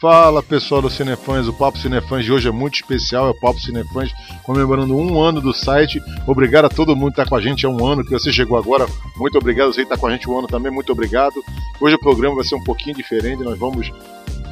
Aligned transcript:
Fala 0.00 0.42
pessoal 0.44 0.80
do 0.80 0.88
Cinefãs, 0.88 1.48
o 1.48 1.52
Papo 1.52 1.76
Cinefãs 1.76 2.24
de 2.24 2.32
hoje 2.32 2.46
é 2.46 2.52
muito 2.52 2.76
especial, 2.76 3.26
é 3.26 3.30
o 3.30 3.40
Papo 3.40 3.58
Cinefãs 3.58 4.12
comemorando 4.44 4.96
um 4.96 5.20
ano 5.20 5.40
do 5.40 5.52
site. 5.52 6.00
Obrigado 6.24 6.66
a 6.66 6.68
todo 6.68 6.94
mundo 6.94 7.12
que 7.12 7.20
está 7.20 7.28
com 7.28 7.34
a 7.34 7.40
gente 7.40 7.66
há 7.66 7.68
um 7.68 7.84
ano, 7.84 8.04
que 8.04 8.12
você 8.12 8.32
chegou 8.32 8.56
agora, 8.56 8.86
muito 9.16 9.36
obrigado. 9.36 9.72
Você 9.72 9.84
que 9.84 9.92
está 9.92 9.96
com 9.96 10.06
a 10.06 10.12
gente 10.12 10.30
um 10.30 10.38
ano 10.38 10.46
também, 10.46 10.70
muito 10.70 10.92
obrigado. 10.92 11.34
Hoje 11.80 11.96
o 11.96 12.00
programa 12.00 12.36
vai 12.36 12.44
ser 12.44 12.54
um 12.54 12.62
pouquinho 12.62 12.96
diferente, 12.96 13.42
nós 13.42 13.58
vamos 13.58 13.90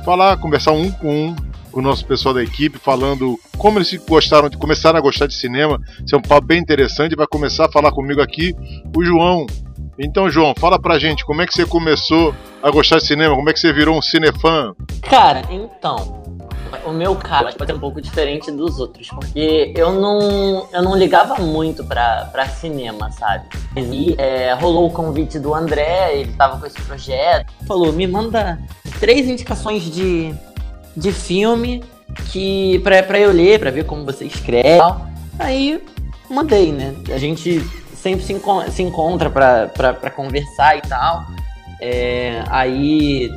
falar, 0.04 0.36
conversar 0.38 0.72
um 0.72 0.90
com 0.90 1.28
um 1.28 1.36
o 1.78 1.82
nosso 1.82 2.06
pessoal 2.06 2.34
da 2.34 2.42
equipe, 2.42 2.78
falando 2.78 3.38
como 3.58 3.78
eles 3.78 3.94
gostaram 4.08 4.48
de 4.48 4.56
começaram 4.56 4.98
a 4.98 5.02
gostar 5.02 5.26
de 5.26 5.34
cinema. 5.34 5.78
Isso 6.04 6.14
é 6.14 6.18
um 6.18 6.22
papo 6.22 6.46
bem 6.46 6.58
interessante. 6.58 7.14
Vai 7.14 7.26
começar 7.26 7.66
a 7.66 7.70
falar 7.70 7.92
comigo 7.92 8.20
aqui 8.20 8.54
o 8.96 9.04
João. 9.04 9.46
Então, 9.98 10.30
João, 10.30 10.54
fala 10.58 10.78
pra 10.78 10.98
gente 10.98 11.24
como 11.24 11.42
é 11.42 11.46
que 11.46 11.52
você 11.52 11.66
começou 11.66 12.34
a 12.62 12.70
gostar 12.70 12.96
de 12.96 13.06
cinema, 13.06 13.34
como 13.34 13.48
é 13.48 13.52
que 13.52 13.60
você 13.60 13.72
virou 13.72 13.96
um 13.96 14.02
cinefã? 14.02 14.74
Cara, 15.02 15.42
então, 15.50 16.22
o 16.84 16.92
meu 16.92 17.14
caso 17.14 17.56
ser 17.64 17.74
um 17.74 17.78
pouco 17.78 18.00
diferente 18.00 18.50
dos 18.50 18.78
outros, 18.78 19.08
porque 19.08 19.72
eu 19.76 19.92
não, 19.92 20.68
eu 20.72 20.82
não 20.82 20.96
ligava 20.96 21.36
muito 21.42 21.84
pra, 21.84 22.28
pra 22.32 22.48
cinema, 22.48 23.10
sabe? 23.10 23.48
E 23.76 24.14
é, 24.18 24.52
rolou 24.54 24.86
o 24.86 24.90
convite 24.90 25.38
do 25.38 25.54
André, 25.54 26.20
ele 26.20 26.32
tava 26.32 26.58
com 26.58 26.66
esse 26.66 26.80
projeto, 26.82 27.52
falou, 27.66 27.92
me 27.92 28.06
manda 28.06 28.58
três 28.98 29.28
indicações 29.28 29.84
de, 29.84 30.34
de 30.96 31.12
filme 31.12 31.82
que 32.30 32.78
pra, 32.80 33.02
pra 33.02 33.18
eu 33.18 33.32
ler, 33.32 33.58
pra 33.58 33.70
ver 33.70 33.84
como 33.84 34.04
você 34.04 34.24
escreve. 34.24 34.80
Aí 35.38 35.82
mandei, 36.30 36.72
né? 36.72 36.94
A 37.12 37.18
gente 37.18 37.62
sempre 37.94 38.24
se, 38.24 38.32
enco 38.32 38.62
se 38.70 38.82
encontra 38.82 39.28
pra, 39.30 39.66
pra, 39.68 39.94
pra 39.94 40.10
conversar 40.10 40.78
e 40.78 40.82
tal. 40.82 41.24
É, 41.80 42.42
aí 42.48 43.30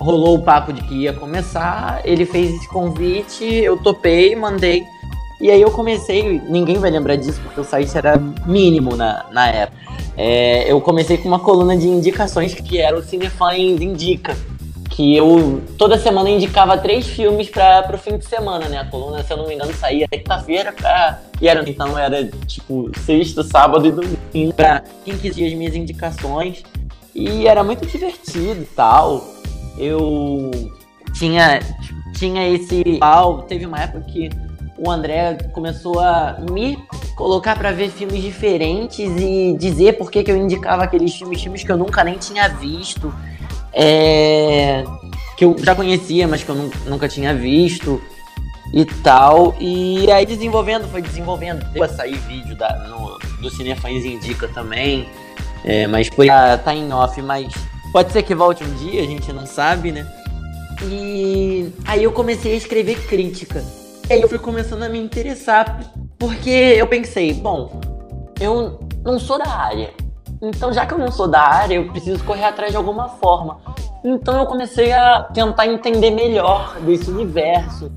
rolou 0.00 0.36
o 0.36 0.42
papo 0.42 0.72
de 0.72 0.82
que 0.82 0.94
ia 0.94 1.12
começar, 1.12 2.00
ele 2.04 2.26
fez 2.26 2.54
esse 2.54 2.68
convite, 2.68 3.44
eu 3.44 3.76
topei, 3.76 4.34
mandei. 4.34 4.82
E 5.40 5.50
aí 5.50 5.60
eu 5.60 5.70
comecei, 5.70 6.40
ninguém 6.48 6.76
vai 6.76 6.90
lembrar 6.90 7.16
disso 7.16 7.40
porque 7.42 7.60
o 7.60 7.64
site 7.64 7.96
era 7.96 8.16
mínimo 8.46 8.96
na, 8.96 9.26
na 9.30 9.48
época. 9.48 9.84
É, 10.16 10.70
eu 10.70 10.80
comecei 10.80 11.16
com 11.18 11.28
uma 11.28 11.40
coluna 11.40 11.76
de 11.76 11.88
indicações 11.88 12.54
que 12.54 12.78
era 12.78 12.96
o 12.96 13.02
Cinefãs 13.02 13.58
Indica. 13.58 14.36
Que 14.94 15.16
eu 15.16 15.60
toda 15.76 15.98
semana 15.98 16.30
indicava 16.30 16.78
três 16.78 17.04
filmes 17.06 17.50
para 17.50 17.94
o 17.94 17.98
fim 17.98 18.16
de 18.16 18.24
semana, 18.26 18.68
né? 18.68 18.78
A 18.78 18.84
coluna, 18.84 19.24
se 19.24 19.32
eu 19.32 19.36
não 19.36 19.48
me 19.48 19.54
engano, 19.54 19.74
saía 19.74 20.06
sexta-feira 20.08 20.72
pra. 20.72 21.20
E 21.40 21.48
era, 21.48 21.68
então 21.68 21.98
era 21.98 22.24
tipo 22.46 22.92
sexta, 23.00 23.42
sábado 23.42 23.86
e 23.88 23.90
domingo 23.90 24.54
pra 24.54 24.84
quem 25.04 25.18
quisia 25.18 25.48
as 25.48 25.54
minhas 25.54 25.74
indicações. 25.74 26.62
E 27.12 27.46
era 27.48 27.64
muito 27.64 27.84
divertido 27.86 28.62
e 28.62 28.66
tal. 28.66 29.24
Eu 29.76 30.52
tinha, 31.12 31.58
tinha 32.16 32.48
esse. 32.48 32.84
Teve 33.48 33.66
uma 33.66 33.80
época 33.80 34.02
que 34.02 34.30
o 34.78 34.90
André 34.90 35.38
começou 35.52 36.00
a 36.00 36.38
me 36.50 36.78
colocar 37.16 37.56
para 37.56 37.70
ver 37.72 37.90
filmes 37.90 38.22
diferentes 38.22 38.98
e 38.98 39.56
dizer 39.58 39.96
por 39.96 40.10
que, 40.10 40.22
que 40.22 40.30
eu 40.30 40.36
indicava 40.36 40.82
aqueles 40.82 41.14
filmes, 41.14 41.42
filmes 41.42 41.62
que 41.62 41.70
eu 41.70 41.76
nunca 41.76 42.02
nem 42.02 42.16
tinha 42.18 42.48
visto. 42.48 43.12
É, 43.74 44.84
que 45.36 45.44
eu 45.44 45.56
já 45.58 45.74
conhecia, 45.74 46.28
mas 46.28 46.42
que 46.42 46.48
eu 46.48 46.70
nunca 46.86 47.08
tinha 47.08 47.34
visto 47.34 48.00
e 48.72 48.84
tal. 48.84 49.54
E 49.60 50.10
aí 50.10 50.24
desenvolvendo, 50.24 50.88
foi 50.88 51.02
desenvolvendo. 51.02 51.64
Deu 51.72 51.82
a 51.82 51.88
sair 51.88 52.16
vídeo 52.28 52.56
da, 52.56 52.76
no, 52.88 53.18
do 53.40 53.50
Cinefãs 53.50 54.04
Indica 54.04 54.48
também. 54.48 55.08
É, 55.64 55.86
mas 55.86 56.08
foi 56.08 56.26
tá, 56.26 56.58
tá 56.58 56.74
em 56.74 56.92
off, 56.92 57.20
mas 57.22 57.52
pode 57.92 58.12
ser 58.12 58.22
que 58.22 58.34
volte 58.34 58.62
um 58.62 58.74
dia, 58.74 59.02
a 59.02 59.06
gente 59.06 59.32
não 59.32 59.46
sabe, 59.46 59.92
né? 59.92 60.06
E 60.82 61.72
aí 61.86 62.04
eu 62.04 62.12
comecei 62.12 62.52
a 62.52 62.56
escrever 62.56 63.06
crítica. 63.06 63.64
E 64.08 64.12
aí 64.12 64.20
eu 64.20 64.28
fui 64.28 64.38
começando 64.38 64.82
a 64.82 64.88
me 64.88 64.98
interessar, 64.98 65.80
porque 66.18 66.50
eu 66.50 66.86
pensei, 66.86 67.32
bom, 67.32 67.80
eu 68.38 68.78
não 69.02 69.18
sou 69.18 69.38
da 69.38 69.48
área. 69.48 69.90
Então, 70.44 70.72
já 70.72 70.84
que 70.84 70.92
eu 70.92 70.98
não 70.98 71.10
sou 71.10 71.26
da 71.26 71.40
área, 71.40 71.76
eu 71.76 71.88
preciso 71.90 72.22
correr 72.22 72.44
atrás 72.44 72.70
de 72.70 72.76
alguma 72.76 73.08
forma. 73.08 73.58
Então, 74.04 74.38
eu 74.38 74.46
comecei 74.46 74.92
a 74.92 75.22
tentar 75.22 75.66
entender 75.66 76.10
melhor 76.10 76.76
desse 76.80 77.10
universo. 77.10 77.90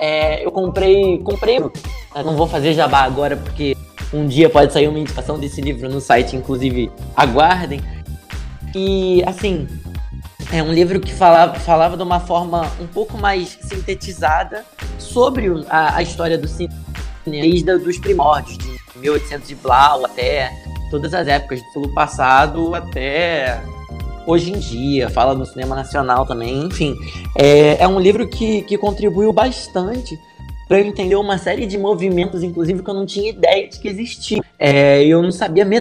É, 0.00 0.44
eu 0.44 0.50
comprei, 0.50 1.18
comprei. 1.18 1.58
Eu 1.58 2.24
não 2.24 2.34
vou 2.34 2.48
fazer 2.48 2.74
jabá 2.74 3.02
agora 3.02 3.36
porque 3.36 3.76
um 4.12 4.26
dia 4.26 4.50
pode 4.50 4.72
sair 4.72 4.88
uma 4.88 4.98
indicação 4.98 5.38
desse 5.38 5.60
livro 5.60 5.88
no 5.88 6.00
site, 6.00 6.34
inclusive 6.34 6.90
aguardem. 7.14 7.80
E 8.74 9.22
assim, 9.24 9.68
é 10.52 10.60
um 10.60 10.72
livro 10.72 10.98
que 10.98 11.12
falava, 11.12 11.54
falava 11.60 11.96
de 11.96 12.02
uma 12.02 12.18
forma 12.18 12.68
um 12.80 12.86
pouco 12.86 13.16
mais 13.16 13.58
sintetizada 13.62 14.64
sobre 14.98 15.46
a, 15.68 15.96
a 15.96 16.02
história 16.02 16.36
do 16.36 16.48
cinema, 16.48 16.74
desde 17.24 17.78
dos 17.78 17.98
primórdios, 17.98 18.58
de 18.58 18.76
1800 18.96 19.48
de 19.48 19.54
Blau 19.54 20.04
até 20.04 20.50
todas 20.92 21.14
as 21.14 21.26
épocas 21.26 21.62
do 21.72 21.88
passado 21.88 22.74
até 22.74 23.62
hoje 24.26 24.52
em 24.52 24.58
dia, 24.58 25.08
fala 25.08 25.34
do 25.34 25.46
cinema 25.46 25.74
nacional 25.74 26.26
também, 26.26 26.66
enfim. 26.66 26.94
É, 27.34 27.82
é 27.82 27.88
um 27.88 27.98
livro 27.98 28.28
que, 28.28 28.60
que 28.62 28.76
contribuiu 28.76 29.32
bastante 29.32 30.20
para 30.68 30.78
eu 30.78 30.86
entender 30.86 31.16
uma 31.16 31.38
série 31.38 31.66
de 31.66 31.78
movimentos, 31.78 32.42
inclusive, 32.42 32.82
que 32.82 32.90
eu 32.90 32.94
não 32.94 33.06
tinha 33.06 33.30
ideia 33.30 33.66
de 33.68 33.80
que 33.80 33.88
existia. 33.88 34.42
É, 34.58 35.02
eu 35.04 35.22
não 35.22 35.32
sabia 35.32 35.64
nem 35.64 35.80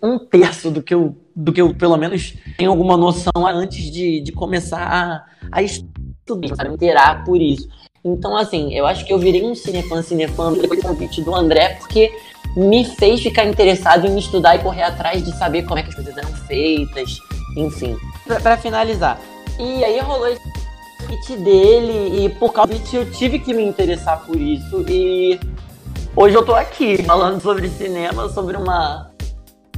um 0.00 0.18
terço 0.18 0.70
do 0.70 0.80
que 0.80 0.94
eu, 0.94 1.16
do 1.34 1.52
que 1.52 1.60
eu 1.60 1.74
pelo 1.74 1.96
menos, 1.96 2.34
tenho 2.56 2.70
alguma 2.70 2.96
noção 2.96 3.46
antes 3.46 3.90
de, 3.90 4.20
de 4.20 4.30
começar 4.30 4.80
a, 4.80 5.24
a 5.50 5.60
estudar, 5.60 6.54
a 6.56 6.68
me 6.68 6.74
interar 6.74 7.24
por 7.24 7.40
isso. 7.42 7.68
Então, 8.04 8.36
assim, 8.36 8.72
eu 8.74 8.86
acho 8.86 9.04
que 9.04 9.12
eu 9.12 9.18
virei 9.18 9.44
um 9.44 9.56
cinefã, 9.56 10.00
cinefã 10.02 10.52
do 10.52 10.68
convite 10.80 11.20
do 11.20 11.34
André, 11.34 11.74
porque 11.80 12.12
me 12.58 12.84
fez 12.84 13.22
ficar 13.22 13.44
interessado 13.44 14.06
em 14.06 14.18
estudar 14.18 14.56
e 14.56 14.58
correr 14.58 14.82
atrás 14.82 15.24
de 15.24 15.30
saber 15.36 15.62
como 15.62 15.78
é 15.78 15.82
que 15.84 15.90
as 15.90 15.94
coisas 15.94 16.16
eram 16.16 16.30
feitas, 16.30 17.20
enfim. 17.56 17.96
para 18.42 18.56
finalizar. 18.56 19.18
E 19.60 19.84
aí 19.84 20.00
rolou 20.00 20.26
esse 20.26 20.42
convite 20.98 21.36
dele 21.36 22.24
e 22.24 22.28
por 22.30 22.52
causa 22.52 22.74
disso 22.74 22.96
eu 22.96 23.10
tive 23.12 23.38
que 23.38 23.54
me 23.54 23.62
interessar 23.62 24.24
por 24.26 24.36
isso 24.36 24.84
e 24.88 25.38
hoje 26.16 26.34
eu 26.34 26.44
tô 26.44 26.54
aqui 26.54 27.00
falando 27.04 27.40
sobre 27.40 27.68
cinema, 27.68 28.28
sobre 28.28 28.56
uma 28.56 29.08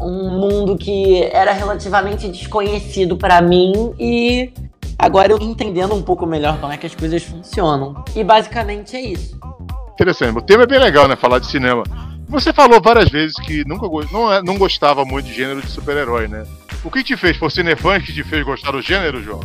um 0.01 0.31
mundo 0.31 0.79
que 0.79 1.25
era 1.25 1.53
relativamente 1.53 2.29
desconhecido 2.29 3.19
para 3.19 3.43
mim 3.43 3.95
e 3.99 4.51
agora 4.99 5.33
eu 5.33 5.39
tô 5.39 5.45
entendendo 5.45 5.95
um 5.95 6.01
pouco 6.01 6.25
melhor 6.25 6.59
como 6.59 6.73
é 6.73 6.79
que 6.79 6.87
as 6.87 6.95
coisas 6.95 7.23
funcionam. 7.23 8.03
E 8.17 8.25
basicamente 8.25 8.97
é 8.97 9.03
isso. 9.03 9.39
Interessante. 9.93 10.39
O 10.39 10.41
tema 10.41 10.63
é 10.63 10.67
bem 10.67 10.79
legal, 10.79 11.07
né? 11.07 11.15
Falar 11.15 11.41
de 11.41 11.47
cinema. 11.47 11.85
Você 12.31 12.53
falou 12.53 12.81
várias 12.81 13.11
vezes 13.11 13.37
que 13.37 13.65
nunca 13.67 13.87
não, 14.11 14.33
é, 14.33 14.43
não 14.43 14.57
gostava 14.57 15.05
muito 15.05 15.27
de 15.27 15.35
gênero 15.35 15.61
de 15.61 15.71
super-herói, 15.71 16.29
né? 16.29 16.47
O 16.83 16.91
que 16.91 17.05
te 17.05 17.17
fez? 17.17 17.37
Foi 17.37 17.51
cinefã 17.51 18.01
que 18.01 18.13
te 18.13 18.25
fez 18.25 18.45
gostar 18.45 18.71
do 18.71 18.81
gênero, 18.81 19.23
João? 19.23 19.41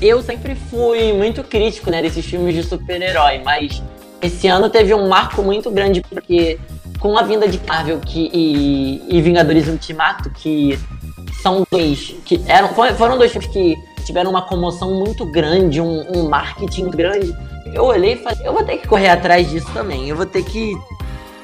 eu 0.00 0.22
sempre 0.22 0.54
fui 0.54 1.12
muito 1.12 1.42
crítico, 1.42 1.90
né, 1.90 2.02
desses 2.02 2.24
filmes 2.24 2.54
de 2.54 2.62
super-herói, 2.62 3.40
mas 3.44 3.82
esse 4.20 4.46
ano 4.46 4.68
teve 4.68 4.94
um 4.94 5.08
marco 5.08 5.42
muito 5.42 5.70
grande 5.70 6.02
porque 6.02 6.58
com 6.98 7.16
a 7.16 7.22
vinda 7.22 7.46
de 7.48 7.60
Marvel 7.66 7.98
que, 8.00 8.30
e, 8.32 9.02
e 9.08 9.20
Vingadores 9.20 9.68
Ultimato, 9.68 10.30
que 10.30 10.78
são 11.42 11.66
dois 11.70 12.14
que 12.24 12.42
eram 12.46 12.68
foram 12.94 13.18
dois 13.18 13.30
filmes 13.30 13.50
que 13.50 13.76
tiveram 14.04 14.30
uma 14.30 14.42
comoção 14.42 14.94
muito 14.94 15.26
grande, 15.26 15.80
um, 15.80 16.04
um 16.16 16.28
marketing 16.28 16.90
grande. 16.90 17.34
Eu 17.74 17.84
olhei 17.84 18.14
e 18.14 18.16
falei, 18.16 18.38
eu 18.44 18.52
vou 18.52 18.64
ter 18.64 18.78
que 18.78 18.88
correr 18.88 19.08
atrás 19.08 19.50
disso 19.50 19.66
também. 19.72 20.08
Eu 20.08 20.16
vou 20.16 20.24
ter 20.24 20.44
que 20.44 20.74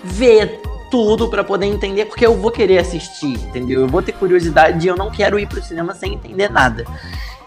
ver 0.05 0.61
tudo 0.93 1.27
para 1.27 1.43
poder 1.43 1.65
entender, 1.65 2.05
porque 2.05 2.27
eu 2.27 2.37
vou 2.37 2.51
querer 2.51 2.77
assistir, 2.77 3.33
entendeu? 3.33 3.81
Eu 3.81 3.89
vou 3.89 4.03
ter 4.03 4.13
curiosidade 4.13 4.87
e 4.87 4.91
eu 4.91 4.95
não 4.95 5.11
quero 5.11 5.39
ir 5.39 5.49
pro 5.49 5.63
cinema 5.63 5.95
sem 5.95 6.13
entender 6.13 6.51
nada. 6.51 6.85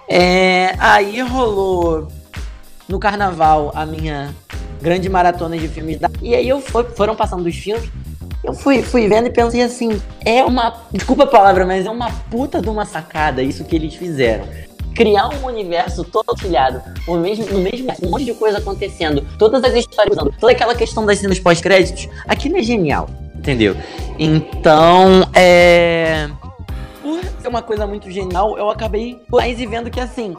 É, 0.09 0.73
aí 0.79 1.21
rolou 1.21 2.07
no 2.89 2.97
carnaval 2.97 3.71
a 3.75 3.85
minha 3.85 4.33
grande 4.81 5.07
maratona 5.07 5.55
de 5.59 5.67
filmes. 5.67 5.99
Da... 5.99 6.09
E 6.23 6.33
aí 6.33 6.49
eu 6.49 6.59
foi, 6.59 6.85
foram 6.85 7.15
passando 7.15 7.45
os 7.45 7.55
filmes. 7.55 7.87
Eu 8.43 8.55
fui, 8.55 8.81
fui 8.81 9.07
vendo 9.07 9.27
e 9.27 9.31
pensei 9.31 9.61
assim, 9.61 10.01
é 10.25 10.43
uma. 10.43 10.81
Desculpa 10.91 11.25
a 11.25 11.27
palavra, 11.27 11.67
mas 11.67 11.85
é 11.85 11.89
uma 11.89 12.09
puta 12.31 12.59
de 12.59 12.69
uma 12.69 12.83
sacada 12.83 13.43
isso 13.43 13.63
que 13.63 13.75
eles 13.75 13.93
fizeram. 13.93 14.47
Criar 14.95 15.29
um 15.29 15.45
universo 15.45 16.03
todo 16.03 16.35
filhado, 16.35 16.81
no 17.07 17.19
mesmo, 17.19 17.45
no 17.45 17.59
mesmo 17.59 17.91
um 18.01 18.09
monte 18.09 18.25
de 18.25 18.33
coisa 18.33 18.57
acontecendo, 18.57 19.23
todas 19.37 19.63
as 19.63 19.73
histórias 19.75 20.17
toda 20.39 20.51
aquela 20.51 20.73
questão 20.73 21.05
das 21.05 21.19
cenas 21.19 21.37
pós-créditos, 21.37 22.07
aquilo 22.27 22.57
é 22.57 22.63
genial, 22.63 23.09
entendeu? 23.45 23.77
Então, 24.17 25.29
é 25.35 26.27
por 27.01 27.23
ser 27.23 27.47
uma 27.47 27.61
coisa 27.61 27.85
muito 27.85 28.09
genial, 28.09 28.57
eu 28.57 28.69
acabei 28.71 29.21
mais 29.29 29.59
e 29.59 29.67
vendo 29.67 29.91
que 29.91 29.99
assim. 29.99 30.35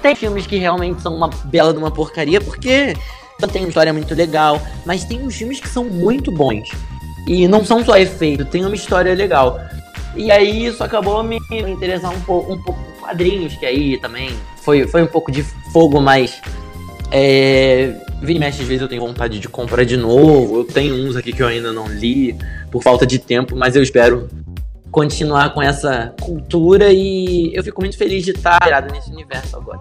Tem 0.00 0.14
filmes 0.14 0.46
que 0.46 0.56
realmente 0.56 1.02
são 1.02 1.14
uma 1.14 1.28
bela 1.44 1.72
de 1.72 1.78
uma 1.78 1.90
porcaria, 1.90 2.40
porque 2.40 2.94
tem 3.52 3.62
uma 3.62 3.68
história 3.68 3.92
muito 3.92 4.14
legal, 4.14 4.60
mas 4.86 5.04
tem 5.04 5.20
uns 5.20 5.34
filmes 5.34 5.58
que 5.58 5.68
são 5.68 5.84
muito 5.84 6.30
bons. 6.30 6.70
E 7.26 7.48
não 7.48 7.64
são 7.64 7.84
só 7.84 7.96
efeitos, 7.96 8.48
tem 8.48 8.64
uma 8.64 8.74
história 8.74 9.14
legal. 9.14 9.58
E 10.14 10.30
aí 10.30 10.66
isso 10.66 10.84
acabou 10.84 11.22
me 11.22 11.40
interessando 11.50 12.14
um 12.14 12.20
pouco, 12.20 12.52
um 12.52 12.62
pouco 12.62 12.80
quadrinhos, 13.00 13.56
que 13.56 13.66
aí 13.66 13.98
também 13.98 14.30
foi, 14.58 14.86
foi 14.86 15.02
um 15.02 15.06
pouco 15.06 15.32
de 15.32 15.42
fogo, 15.72 16.00
mas 16.00 16.40
é, 17.10 17.94
vira 18.24 18.38
e 18.38 18.40
mexe, 18.40 18.62
às 18.62 18.68
vezes 18.68 18.82
eu 18.82 18.88
tenho 18.88 19.02
vontade 19.02 19.38
de 19.38 19.48
comprar 19.48 19.84
de 19.84 19.96
novo. 19.96 20.58
Eu 20.58 20.64
tenho 20.64 20.94
uns 20.94 21.16
aqui 21.16 21.32
que 21.32 21.42
eu 21.42 21.46
ainda 21.46 21.72
não 21.72 21.86
li 21.86 22.36
por 22.70 22.82
falta 22.82 23.06
de 23.06 23.18
tempo, 23.18 23.54
mas 23.56 23.76
eu 23.76 23.82
espero 23.82 24.28
continuar 24.90 25.52
com 25.52 25.60
essa 25.60 26.14
cultura 26.20 26.92
e 26.92 27.52
eu 27.54 27.64
fico 27.64 27.80
muito 27.80 27.98
feliz 27.98 28.24
de 28.24 28.30
estar 28.30 28.58
virado 28.62 28.92
nesse 28.92 29.10
universo 29.10 29.56
agora. 29.56 29.80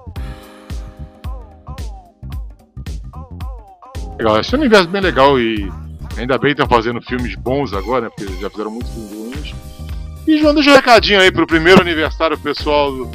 Legal, 4.18 4.40
esse 4.40 4.54
é 4.54 4.58
um 4.58 4.62
universo 4.62 4.88
bem 4.88 5.02
legal 5.02 5.40
e 5.40 5.72
ainda 6.18 6.38
bem 6.38 6.52
estão 6.52 6.68
fazendo 6.68 7.02
filmes 7.02 7.36
bons 7.36 7.74
agora, 7.74 8.06
né? 8.06 8.12
Porque 8.16 8.42
já 8.42 8.50
fizeram 8.50 8.72
muitos 8.72 8.92
filmes 8.92 9.12
ruins. 9.12 9.56
E 10.28 10.38
João, 10.40 10.54
deixa 10.54 10.72
um 10.72 10.76
recadinho 10.76 11.20
aí 11.20 11.32
pro 11.32 11.46
primeiro 11.46 11.82
aniversário 11.82 12.38
pessoal 12.38 12.92
do, 12.92 13.12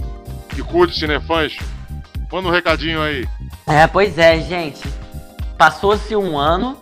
que 0.50 0.62
curte 0.62 0.98
Cinefãs. 0.98 1.56
Manda 2.30 2.48
um 2.48 2.52
recadinho 2.52 3.00
aí. 3.00 3.26
É, 3.66 3.86
pois 3.86 4.18
é, 4.18 4.40
gente. 4.40 4.80
Passou-se 5.58 6.14
um 6.14 6.38
ano 6.38 6.76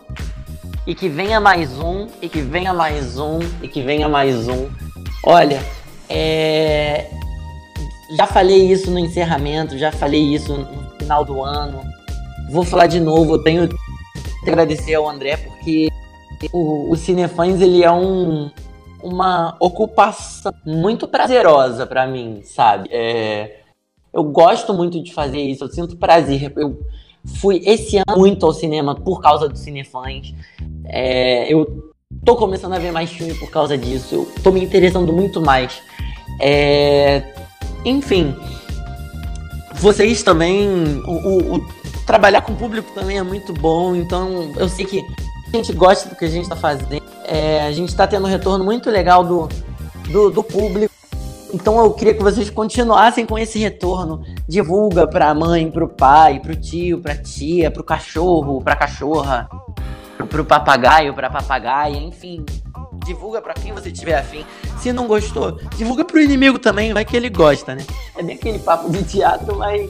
e 0.87 0.94
que 0.94 1.08
venha 1.08 1.40
mais 1.40 1.78
um, 1.78 2.08
e 2.20 2.28
que 2.28 2.43
venha 2.43 2.75
mais 2.75 3.19
um, 3.19 3.38
e 3.62 3.69
que 3.69 3.81
venha 3.81 4.06
mais 4.06 4.46
um. 4.49 4.69
Olha, 5.25 5.62
é... 6.11 7.11
já 8.14 8.26
falei 8.26 8.70
isso 8.70 8.90
no 8.90 8.99
encerramento, 8.99 9.78
já 9.78 9.90
falei 9.90 10.20
isso 10.20 10.52
no 10.52 10.90
final 10.99 11.25
do 11.25 11.43
ano. 11.43 11.81
Vou 12.50 12.64
falar 12.64 12.87
de 12.87 13.00
novo, 13.00 13.37
eu 13.37 13.43
tenho 13.43 13.67
que 13.67 13.76
agradecer 14.50 14.94
ao 14.94 15.08
André 15.08 15.38
porque 15.38 15.88
o, 16.52 16.93
o 16.93 16.96
Cinefãs 16.96 17.62
ele 17.62 17.82
é 17.82 17.90
um, 17.90 18.50
uma 19.02 19.56
ocupação 19.58 20.52
muito 20.67 21.08
prazerosa 21.08 21.87
para 21.87 22.06
mim, 22.06 22.43
sabe? 22.44 22.90
É, 22.93 23.61
eu 24.12 24.23
gosto 24.23 24.75
muito 24.75 25.02
de 25.02 25.14
fazer 25.14 25.40
isso, 25.40 25.64
eu 25.64 25.69
sinto 25.69 25.96
prazer. 25.96 26.52
Eu 26.56 26.78
fui 27.40 27.61
esse 27.64 27.96
ano 27.96 28.19
muito 28.19 28.46
ao 28.46 28.52
cinema 28.52 28.94
por 28.94 29.20
causa 29.20 29.49
do 29.49 29.56
Cinefãs. 29.56 30.34
É, 30.87 31.52
eu 31.52 31.93
tô 32.25 32.37
começando 32.37 32.73
a 32.73 32.78
ver 32.78 32.93
mais 32.93 33.11
filme 33.11 33.34
por 33.34 33.50
causa 33.50 33.76
disso. 33.76 34.14
Eu 34.14 34.43
tô 34.43 34.52
me 34.52 34.62
interessando 34.62 35.12
muito 35.12 35.40
mais. 35.40 35.82
É, 36.40 37.23
enfim, 37.84 38.34
vocês 39.75 40.23
também. 40.23 40.69
O, 41.06 41.11
o, 41.11 41.55
o, 41.56 41.67
trabalhar 42.06 42.43
com 42.43 42.52
o 42.52 42.56
público 42.56 42.90
também 42.94 43.19
é 43.19 43.23
muito 43.23 43.52
bom. 43.52 43.94
Então, 43.94 44.52
eu 44.56 44.69
sei 44.69 44.84
que 44.84 45.05
a 45.52 45.56
gente 45.56 45.73
gosta 45.73 46.08
do 46.08 46.17
que 46.17 46.25
a 46.25 46.28
gente 46.28 46.49
tá 46.49 46.56
fazendo. 46.56 47.02
É, 47.25 47.62
a 47.62 47.73
gente 47.73 47.94
tá 47.94 48.06
tendo 48.06 48.26
um 48.26 48.31
retorno 48.31 48.64
muito 48.64 48.90
legal 48.90 49.25
do, 49.25 49.49
do, 50.11 50.31
do 50.31 50.43
público. 50.43 50.95
Então 51.52 51.78
eu 51.78 51.93
queria 51.93 52.14
que 52.14 52.22
vocês 52.22 52.50
continuassem 52.50 53.25
com 53.25 53.38
esse 53.38 53.58
retorno. 53.58 54.22
Divulga 54.48 55.06
pra 55.06 55.32
mãe, 55.34 55.70
pro 55.70 55.88
pai, 55.88 56.40
pro 56.40 56.56
tio, 56.56 57.00
pra 57.00 57.14
tia, 57.14 57.70
pro 57.70 57.84
cachorro, 57.84 58.60
pra 58.62 58.75
cachorra, 58.75 59.48
pro 60.28 60.44
papagaio, 60.44 61.14
pra 61.14 61.31
papagaia, 61.31 61.96
enfim. 61.96 62.44
Divulga 63.04 63.40
pra 63.40 63.54
quem 63.54 63.72
você 63.72 63.90
tiver 63.93 64.16
afim. 64.16 64.44
Se 64.78 64.93
não 64.93 65.06
gostou, 65.06 65.58
divulga 65.76 66.04
pro 66.04 66.20
inimigo 66.20 66.58
também, 66.58 66.93
vai 66.93 67.04
que 67.04 67.16
ele 67.16 67.31
gosta, 67.31 67.75
né? 67.75 67.84
É 68.16 68.22
bem 68.22 68.37
aquele 68.37 68.58
papo 68.58 68.90
de 68.90 69.02
teatro, 69.04 69.56
mas 69.56 69.88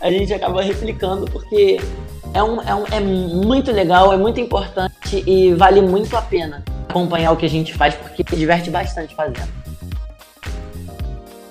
a 0.00 0.10
gente 0.10 0.32
acaba 0.34 0.62
replicando 0.62 1.26
porque 1.30 1.80
é, 2.34 2.42
um, 2.42 2.60
é, 2.62 2.74
um, 2.74 2.84
é 2.90 3.00
muito 3.00 3.70
legal, 3.70 4.12
é 4.12 4.16
muito 4.16 4.40
importante 4.40 5.22
e 5.26 5.54
vale 5.54 5.80
muito 5.80 6.16
a 6.16 6.22
pena 6.22 6.64
acompanhar 6.88 7.32
o 7.32 7.36
que 7.36 7.46
a 7.46 7.50
gente 7.50 7.74
faz 7.74 7.94
porque 7.94 8.24
diverte 8.36 8.70
bastante 8.70 9.14
fazendo. 9.14 9.65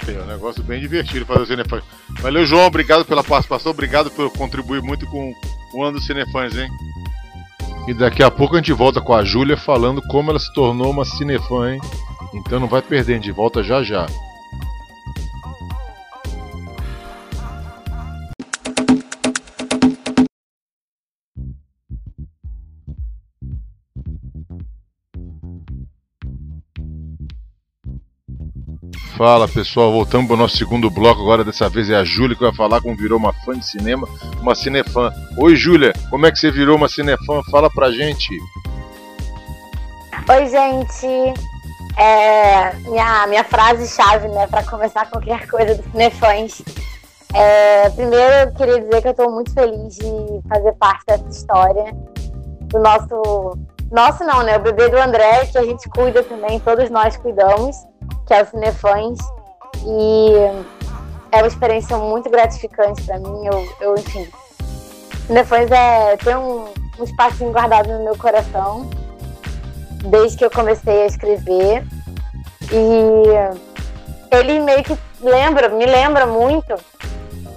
É 0.08 0.22
um 0.22 0.28
negócio 0.28 0.64
bem 0.64 0.80
divertido 0.80 1.26
fazer 1.26 1.42
o 1.42 1.46
Cinefãs. 1.46 1.84
Valeu, 2.22 2.46
João. 2.46 2.66
Obrigado 2.66 3.06
pela 3.06 3.24
participação. 3.24 3.72
Obrigado 3.72 4.12
por 4.12 4.32
contribuir 4.32 4.82
muito 4.82 5.06
com 5.08 5.34
o 5.74 5.84
ano 5.84 6.00
do 6.00 6.04
Cinefãs, 6.04 6.56
hein? 6.56 6.70
E 7.88 7.94
daqui 7.94 8.24
a 8.24 8.32
pouco 8.32 8.56
a 8.56 8.58
gente 8.58 8.74
volta 8.74 9.00
com 9.00 9.14
a 9.14 9.24
Júlia 9.24 9.56
falando 9.56 10.02
como 10.10 10.32
ela 10.32 10.40
se 10.40 10.52
tornou 10.54 10.90
uma 10.90 11.06
cinefã, 11.06 11.74
hein? 11.74 11.82
Então 12.34 12.60
não 12.60 12.68
vai 12.68 12.82
perder, 12.82 13.14
a 13.14 13.16
gente 13.16 13.32
volta 13.32 13.64
já 13.64 13.84
já. 13.84 14.08
Fala 29.18 29.48
pessoal, 29.48 29.94
voltamos 29.94 30.28
para 30.28 30.34
o 30.34 30.38
nosso 30.38 30.58
segundo 30.58 30.90
bloco. 30.90 31.22
Agora, 31.22 31.42
dessa 31.42 31.70
vez 31.70 31.90
é 31.90 31.96
a 31.96 32.04
Júlia 32.04 32.36
que 32.36 32.44
vai 32.44 32.54
falar 32.54 32.82
como 32.82 32.98
virou 32.98 33.18
uma 33.18 33.32
fã 33.32 33.58
de 33.58 33.66
cinema, 33.66 34.06
uma 34.42 34.54
cinefã. 34.54 35.10
Oi, 35.38 35.56
Júlia, 35.56 35.94
como 36.10 36.26
é 36.26 36.32
que 36.32 36.38
você 36.38 36.52
virou 36.52 36.76
uma 36.76 36.90
cinefã? 36.90 37.42
Fala 37.50 37.70
pra 37.70 37.92
gente. 37.92 38.38
Oi, 40.30 40.46
gente. 40.48 41.34
É, 41.98 42.74
minha, 42.90 43.26
minha 43.28 43.44
frase-chave, 43.46 44.28
né, 44.28 44.48
para 44.48 44.64
começar 44.64 45.10
qualquer 45.10 45.48
coisa 45.48 45.76
do 45.76 45.92
Cinefãs. 45.92 46.62
É, 47.34 47.90
primeiro, 47.92 48.34
eu 48.34 48.54
queria 48.54 48.82
dizer 48.82 49.02
que 49.02 49.08
eu 49.08 49.12
estou 49.12 49.32
muito 49.32 49.54
feliz 49.54 49.96
de 49.96 50.50
fazer 50.50 50.74
parte 50.74 51.06
dessa 51.08 51.30
história. 51.30 51.96
Do 52.64 52.80
nosso. 52.80 53.58
Nosso 53.92 54.26
não, 54.26 54.44
né? 54.44 54.58
O 54.58 54.62
bebê 54.62 54.90
do 54.90 54.98
André, 54.98 55.46
que 55.46 55.58
a 55.58 55.64
gente 55.64 55.88
cuida 55.90 56.22
também, 56.22 56.60
todos 56.60 56.90
nós 56.90 57.16
cuidamos 57.16 57.78
que 58.26 58.34
é 58.34 58.44
o 58.44 58.46
Cinefãs. 58.46 59.20
E 59.86 60.32
é 61.32 61.38
uma 61.38 61.48
experiência 61.48 61.98
muito 61.98 62.30
gratificante 62.30 63.04
para 63.04 63.20
mim. 63.20 63.46
Eu, 63.46 63.68
eu, 63.82 63.96
enfim, 63.96 64.28
Cinefãs 65.28 65.72
é, 65.72 66.18
tem 66.18 66.36
um, 66.36 66.66
um 67.00 67.04
espacinho 67.04 67.52
guardado 67.52 67.88
no 67.88 68.04
meu 68.04 68.18
coração 68.18 68.90
desde 70.06 70.38
que 70.38 70.46
eu 70.46 70.52
comecei 70.52 71.04
a 71.04 71.06
escrever. 71.06 71.84
E 72.72 74.36
ele 74.36 74.60
meio 74.60 74.84
que 74.84 74.98
lembra, 75.22 75.70
me 75.70 75.86
lembra 75.86 76.26
muito 76.26 76.76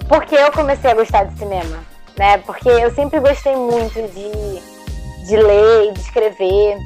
porque 0.07 0.35
eu 0.35 0.51
comecei 0.51 0.91
a 0.91 0.95
gostar 0.95 1.25
de 1.25 1.37
cinema, 1.37 1.83
né? 2.17 2.39
Porque 2.39 2.67
eu 2.67 2.93
sempre 2.93 3.19
gostei 3.19 3.55
muito 3.55 3.93
de, 3.93 5.27
de 5.27 5.37
ler 5.37 5.89
e 5.89 5.93
de 5.93 5.99
escrever. 5.99 6.77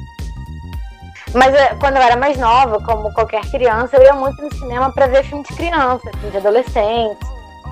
Mas 1.34 1.52
eh, 1.52 1.74
quando 1.80 1.96
eu 1.96 2.02
era 2.02 2.16
mais 2.16 2.38
nova, 2.38 2.80
como 2.80 3.12
qualquer 3.12 3.44
criança, 3.50 3.96
eu 3.96 4.04
ia 4.04 4.14
muito 4.14 4.40
no 4.40 4.54
cinema 4.54 4.92
para 4.92 5.08
ver 5.08 5.24
filme 5.24 5.42
de 5.42 5.52
criança, 5.52 6.08
filme 6.12 6.30
de 6.30 6.36
adolescente, 6.36 7.18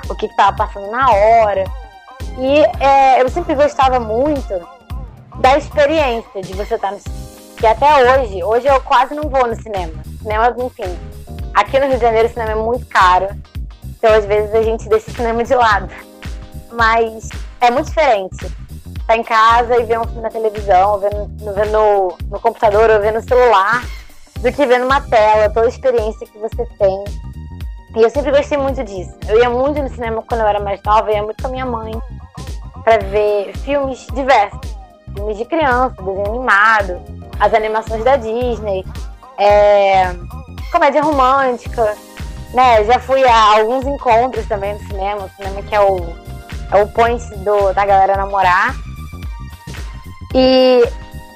o 0.08 0.14
que 0.16 0.26
estava 0.26 0.56
passando 0.56 0.90
na 0.90 1.08
hora. 1.08 1.64
E 2.38 2.58
é, 2.82 3.22
eu 3.22 3.28
sempre 3.28 3.54
gostava 3.54 4.00
muito 4.00 4.60
da 5.38 5.56
experiência 5.56 6.42
de 6.42 6.52
você 6.54 6.74
estar 6.74 6.88
tá 6.88 6.94
no 6.94 7.00
cinema. 7.00 7.22
Que 7.56 7.66
até 7.66 8.20
hoje, 8.20 8.42
hoje 8.42 8.66
eu 8.66 8.80
quase 8.80 9.14
não 9.14 9.28
vou 9.28 9.46
no 9.46 9.54
cinema. 9.54 9.92
Cinema, 10.20 10.52
enfim. 10.58 10.98
Aqui 11.54 11.78
no 11.78 11.86
Rio 11.86 11.96
de 11.96 12.02
Janeiro 12.02 12.28
o 12.28 12.32
cinema 12.32 12.50
é 12.50 12.56
muito 12.56 12.84
caro. 12.86 13.28
Então 13.84 14.12
às 14.12 14.26
vezes 14.26 14.52
a 14.52 14.62
gente 14.62 14.88
deixa 14.88 15.08
o 15.08 15.14
cinema 15.14 15.44
de 15.44 15.54
lado. 15.54 15.88
Mas 16.72 17.28
é 17.60 17.70
muito 17.70 17.86
diferente 17.86 18.52
tá 19.06 19.16
em 19.16 19.22
casa 19.22 19.76
e 19.78 19.84
ver 19.84 19.98
um 19.98 20.04
filme 20.04 20.22
na 20.22 20.30
televisão, 20.30 20.98
vendo, 20.98 21.54
vendo 21.54 21.72
no, 21.72 22.18
no 22.30 22.40
computador 22.40 22.90
ou 22.90 23.00
vendo 23.00 23.16
no 23.16 23.22
celular, 23.22 23.84
do 24.38 24.52
que 24.52 24.66
ver 24.66 24.78
numa 24.78 25.00
tela, 25.00 25.50
toda 25.50 25.66
a 25.66 25.68
experiência 25.68 26.26
que 26.26 26.38
você 26.38 26.66
tem. 26.78 27.04
E 27.94 28.02
eu 28.02 28.10
sempre 28.10 28.30
gostei 28.30 28.56
muito 28.56 28.82
disso. 28.82 29.12
Eu 29.28 29.38
ia 29.38 29.50
muito 29.50 29.82
no 29.82 29.88
cinema 29.88 30.22
quando 30.22 30.40
eu 30.40 30.46
era 30.46 30.60
mais 30.60 30.80
nova, 30.82 31.10
eu 31.10 31.16
ia 31.16 31.22
muito 31.22 31.42
com 31.42 31.48
a 31.48 31.50
minha 31.50 31.66
mãe 31.66 31.92
para 32.82 32.98
ver 32.98 33.56
filmes 33.58 34.06
diversos. 34.12 34.60
Filmes 35.14 35.36
de 35.36 35.44
criança, 35.44 35.94
desenho 36.02 36.26
animado, 36.26 37.02
as 37.38 37.52
animações 37.52 38.02
da 38.02 38.16
Disney, 38.16 38.82
é, 39.38 40.14
comédia 40.70 41.02
romântica, 41.02 41.94
né? 42.54 42.82
Já 42.84 42.98
fui 42.98 43.22
a 43.24 43.58
alguns 43.58 43.86
encontros 43.86 44.46
também 44.46 44.72
no 44.74 44.80
cinema, 44.86 45.24
o 45.24 45.30
cinema 45.30 45.62
que 45.62 45.74
é 45.74 45.80
o, 45.80 45.98
é 46.70 46.82
o 46.82 46.88
point 46.88 47.22
do, 47.38 47.72
da 47.74 47.84
galera 47.84 48.16
namorar. 48.16 48.74
E 50.34 50.82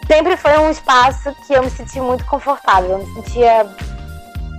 sempre 0.07 0.37
foi 0.37 0.59
um 0.59 0.71
espaço 0.71 1.35
que 1.47 1.53
eu 1.53 1.63
me 1.63 1.71
senti 1.71 2.01
muito 2.01 2.25
confortável, 2.27 2.93
eu 2.93 2.99
me 2.99 3.15
sentia 3.15 3.67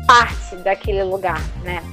parte 0.08 0.56
daquele 0.58 1.03
lugar, 1.03 1.41
né? 1.63 1.84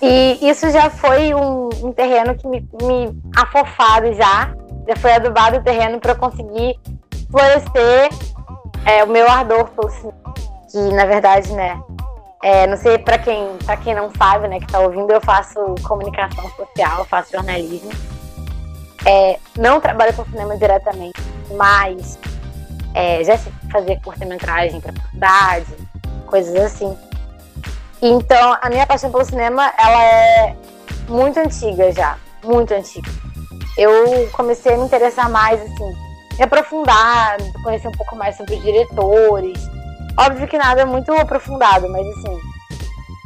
E 0.00 0.38
isso 0.42 0.70
já 0.70 0.90
foi 0.90 1.34
um, 1.34 1.68
um 1.82 1.92
terreno 1.92 2.34
que 2.34 2.46
me, 2.46 2.60
me 2.82 3.22
afofado 3.34 4.12
já, 4.12 4.54
já 4.86 4.96
foi 4.96 5.12
adubado 5.14 5.56
o 5.56 5.62
terreno 5.62 5.98
para 5.98 6.14
conseguir 6.14 6.78
florescer 7.30 8.10
é, 8.84 9.02
o 9.04 9.08
meu 9.08 9.28
ardor 9.28 9.64
pelo 9.70 9.90
cinema. 9.90 10.34
Que 10.70 10.78
na 10.94 11.06
verdade, 11.06 11.52
né? 11.52 11.80
É, 12.42 12.66
não 12.66 12.76
sei 12.76 12.98
para 12.98 13.18
quem 13.18 13.56
para 13.64 13.76
quem 13.78 13.94
não 13.94 14.10
sabe, 14.16 14.46
né, 14.46 14.58
que 14.58 14.66
está 14.66 14.78
ouvindo, 14.78 15.10
eu 15.10 15.20
faço 15.20 15.58
comunicação 15.82 16.48
social, 16.50 17.04
faço 17.06 17.32
jornalismo. 17.32 17.90
É, 19.06 19.38
não 19.58 19.80
trabalho 19.80 20.14
com 20.14 20.24
cinema 20.26 20.56
diretamente, 20.56 21.20
mas 21.54 22.18
é, 22.94 23.22
já 23.24 23.38
fazia 23.70 24.00
curta-metragem 24.00 24.80
para 24.80 24.92
faculdade, 24.92 25.66
coisas 26.26 26.54
assim. 26.56 26.96
Então, 28.00 28.56
a 28.60 28.68
minha 28.68 28.86
paixão 28.86 29.10
pelo 29.10 29.24
cinema, 29.24 29.72
ela 29.78 30.02
é 30.02 30.56
muito 31.08 31.38
antiga 31.38 31.92
já, 31.92 32.18
muito 32.44 32.72
antiga. 32.72 33.10
Eu 33.76 34.28
comecei 34.32 34.74
a 34.74 34.76
me 34.76 34.84
interessar 34.84 35.28
mais, 35.30 35.60
assim, 35.60 35.94
me 36.38 36.44
aprofundar, 36.44 37.36
conhecer 37.62 37.88
um 37.88 37.92
pouco 37.92 38.16
mais 38.16 38.36
sobre 38.36 38.54
os 38.54 38.62
diretores. 38.62 39.58
Óbvio 40.18 40.48
que 40.48 40.56
nada 40.56 40.86
muito 40.86 41.12
aprofundado, 41.12 41.88
mas 41.88 42.06
assim, 42.06 42.40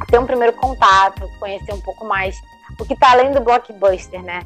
ter 0.09 0.19
um 0.19 0.25
primeiro 0.25 0.53
contato, 0.53 1.29
conhecer 1.39 1.73
um 1.73 1.81
pouco 1.81 2.05
mais 2.05 2.35
o 2.79 2.85
que 2.85 2.93
está 2.93 3.11
além 3.11 3.31
do 3.31 3.41
blockbuster, 3.41 4.21
né? 4.21 4.43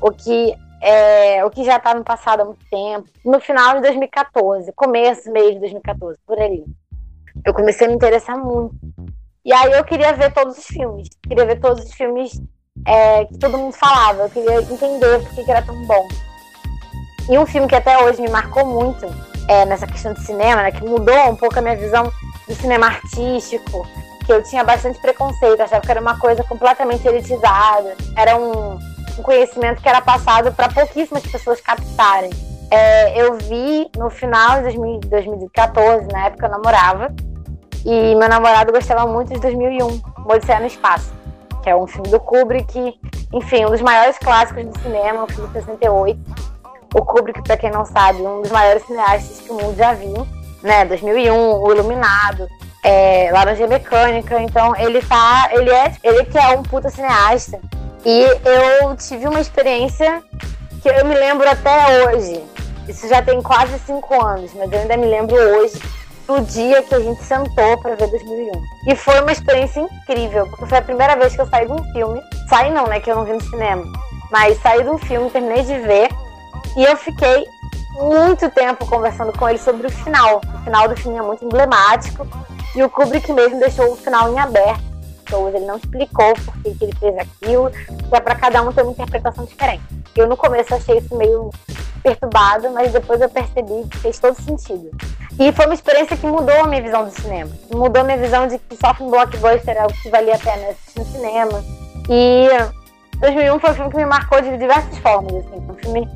O 0.00 0.10
que 0.10 0.54
é, 0.80 1.44
o 1.44 1.50
que 1.50 1.64
já 1.64 1.76
está 1.76 1.94
no 1.94 2.04
passado 2.04 2.42
há 2.42 2.44
muito 2.44 2.64
tempo. 2.70 3.08
No 3.24 3.40
final 3.40 3.76
de 3.76 3.82
2014, 3.82 4.72
começo, 4.72 5.30
meio 5.30 5.54
de 5.54 5.60
2014, 5.60 6.18
por 6.26 6.38
ali. 6.38 6.64
Eu 7.44 7.54
comecei 7.54 7.86
a 7.86 7.90
me 7.90 7.96
interessar 7.96 8.38
muito. 8.38 8.74
E 9.44 9.52
aí 9.52 9.72
eu 9.72 9.84
queria 9.84 10.12
ver 10.12 10.32
todos 10.32 10.58
os 10.58 10.66
filmes. 10.66 11.08
Queria 11.26 11.46
ver 11.46 11.60
todos 11.60 11.84
os 11.84 11.92
filmes 11.92 12.40
é, 12.86 13.24
que 13.26 13.38
todo 13.38 13.58
mundo 13.58 13.72
falava. 13.72 14.24
Eu 14.24 14.30
queria 14.30 14.60
entender 14.60 15.20
por 15.20 15.34
que 15.34 15.50
era 15.50 15.62
tão 15.62 15.86
bom. 15.86 16.08
E 17.28 17.38
um 17.38 17.46
filme 17.46 17.68
que 17.68 17.74
até 17.74 18.02
hoje 18.04 18.22
me 18.22 18.28
marcou 18.28 18.64
muito 18.64 19.06
é, 19.48 19.64
nessa 19.64 19.86
questão 19.86 20.12
de 20.12 20.24
cinema, 20.24 20.62
né, 20.62 20.72
que 20.72 20.84
mudou 20.84 21.30
um 21.30 21.36
pouco 21.36 21.58
a 21.58 21.62
minha 21.62 21.76
visão 21.76 22.10
do 22.46 22.54
cinema 22.54 22.86
artístico, 22.86 23.86
que 24.24 24.32
eu 24.32 24.42
tinha 24.42 24.62
bastante 24.64 24.98
preconceito, 25.00 25.60
achava 25.60 25.82
que 25.84 25.90
era 25.90 26.00
uma 26.00 26.18
coisa 26.18 26.42
completamente 26.44 27.06
elitizada, 27.06 27.96
era 28.16 28.36
um, 28.36 28.78
um 29.18 29.22
conhecimento 29.22 29.82
que 29.82 29.88
era 29.88 30.00
passado 30.00 30.52
para 30.52 30.68
pouquíssimas 30.68 31.22
pessoas 31.26 31.60
captarem. 31.60 32.30
É, 32.70 33.22
eu 33.22 33.34
vi 33.34 33.88
no 33.96 34.10
final 34.10 34.62
de 34.62 34.76
2014, 35.08 36.08
na 36.08 36.26
época 36.26 36.46
eu 36.46 36.50
namorava, 36.50 37.14
e 37.84 38.14
meu 38.16 38.28
namorado 38.28 38.72
gostava 38.72 39.06
muito 39.06 39.32
de 39.32 39.40
2001, 39.40 40.02
Odisseia 40.28 40.58
no 40.58 40.66
Espaço, 40.66 41.12
que 41.62 41.70
é 41.70 41.76
um 41.76 41.86
filme 41.86 42.08
do 42.08 42.18
Kubrick, 42.18 42.98
enfim, 43.32 43.64
um 43.64 43.70
dos 43.70 43.80
maiores 43.80 44.18
clássicos 44.18 44.64
do 44.64 44.78
cinema, 44.80 45.22
um 45.22 45.28
filme 45.28 45.46
de 45.48 45.54
68. 45.54 46.18
O 46.94 47.04
Kubrick, 47.04 47.42
para 47.42 47.56
quem 47.56 47.70
não 47.70 47.84
sabe, 47.84 48.22
um 48.22 48.42
dos 48.42 48.50
maiores 48.50 48.84
cineastas 48.86 49.40
que 49.40 49.52
o 49.52 49.54
mundo 49.54 49.76
já 49.76 49.92
viu, 49.92 50.26
né? 50.62 50.84
2001, 50.86 51.62
O 51.62 51.72
Iluminado, 51.72 52.48
é, 52.82 53.30
Laranja 53.32 53.66
Mecânica, 53.66 54.40
então 54.40 54.74
ele 54.76 55.02
tá, 55.02 55.48
ele 55.52 55.70
é, 55.70 55.92
ele 56.02 56.24
que 56.24 56.38
é 56.38 56.48
um 56.56 56.62
puta 56.62 56.88
cineasta. 56.88 57.60
E 58.08 58.22
eu 58.22 58.94
tive 58.96 59.26
uma 59.26 59.40
experiência 59.40 60.22
que 60.80 60.88
eu 60.88 61.04
me 61.04 61.16
lembro 61.16 61.50
até 61.50 62.04
hoje. 62.04 62.40
Isso 62.88 63.08
já 63.08 63.20
tem 63.20 63.42
quase 63.42 63.76
cinco 63.80 64.14
anos, 64.24 64.52
mas 64.54 64.70
eu 64.70 64.78
ainda 64.78 64.96
me 64.96 65.06
lembro 65.06 65.34
hoje 65.34 65.82
do 66.24 66.40
dia 66.42 66.84
que 66.84 66.94
a 66.94 67.00
gente 67.00 67.20
sentou 67.24 67.76
para 67.78 67.96
ver 67.96 68.06
2001. 68.06 68.52
E 68.86 68.94
foi 68.94 69.20
uma 69.20 69.32
experiência 69.32 69.80
incrível, 69.80 70.46
porque 70.46 70.66
foi 70.66 70.78
a 70.78 70.82
primeira 70.82 71.16
vez 71.16 71.34
que 71.34 71.40
eu 71.40 71.48
saí 71.48 71.66
de 71.66 71.72
um 71.72 71.82
filme. 71.92 72.22
Saí 72.48 72.70
não, 72.70 72.86
né, 72.86 73.00
que 73.00 73.10
eu 73.10 73.16
não 73.16 73.24
vi 73.24 73.32
no 73.32 73.40
cinema. 73.40 73.82
Mas 74.30 74.56
saí 74.62 74.84
de 74.84 74.90
um 74.90 74.98
filme, 74.98 75.28
terminei 75.28 75.64
de 75.64 75.76
ver, 75.76 76.08
e 76.76 76.84
eu 76.84 76.96
fiquei 76.96 77.44
muito 77.94 78.48
tempo 78.50 78.86
conversando 78.86 79.36
com 79.36 79.48
ele 79.48 79.58
sobre 79.58 79.84
o 79.84 79.90
final. 79.90 80.40
O 80.54 80.58
final 80.62 80.86
do 80.86 80.96
filme 80.96 81.18
é 81.18 81.22
muito 81.22 81.44
emblemático. 81.44 82.24
E 82.76 82.84
o 82.84 82.88
Kubrick 82.88 83.32
mesmo 83.32 83.58
deixou 83.58 83.92
o 83.92 83.96
final 83.96 84.32
em 84.32 84.38
aberto. 84.38 84.85
Então 85.26 85.48
ele 85.48 85.60
não 85.60 85.76
explicou 85.76 86.34
por 86.34 86.54
que, 86.62 86.74
que 86.74 86.84
ele 86.84 86.94
fez 86.94 87.18
aquilo, 87.18 87.70
é 88.12 88.20
para 88.20 88.36
cada 88.36 88.62
um 88.62 88.72
ter 88.72 88.82
uma 88.82 88.92
interpretação 88.92 89.44
diferente. 89.44 89.82
Eu 90.14 90.28
no 90.28 90.36
começo 90.36 90.74
achei 90.74 90.98
isso 90.98 91.14
meio 91.16 91.50
perturbado, 92.02 92.70
mas 92.70 92.92
depois 92.92 93.20
eu 93.20 93.28
percebi 93.28 93.88
que 93.90 93.98
fez 93.98 94.20
todo 94.20 94.40
sentido. 94.40 94.90
E 95.38 95.52
foi 95.52 95.66
uma 95.66 95.74
experiência 95.74 96.16
que 96.16 96.26
mudou 96.26 96.60
a 96.60 96.66
minha 96.66 96.80
visão 96.80 97.04
do 97.04 97.10
cinema. 97.10 97.50
Mudou 97.72 98.02
a 98.02 98.04
minha 98.04 98.16
visão 98.16 98.46
de 98.46 98.58
que 98.58 98.76
só 98.76 98.94
um 99.00 99.10
blockbuster 99.10 99.76
era 99.76 99.86
o 99.86 99.92
que 99.92 100.08
valia 100.08 100.36
a 100.36 100.38
pena 100.38 100.68
assistir 100.68 101.00
no 101.00 101.04
cinema. 101.06 101.64
E 102.08 102.48
2001 103.18 103.58
foi 103.58 103.70
um 103.70 103.74
filme 103.74 103.90
que 103.90 103.96
me 103.96 104.06
marcou 104.06 104.40
de 104.40 104.56
diversas 104.56 104.96
formas. 104.98 105.34
Assim. 105.34 105.56
Um 105.68 105.74
filme 105.74 106.08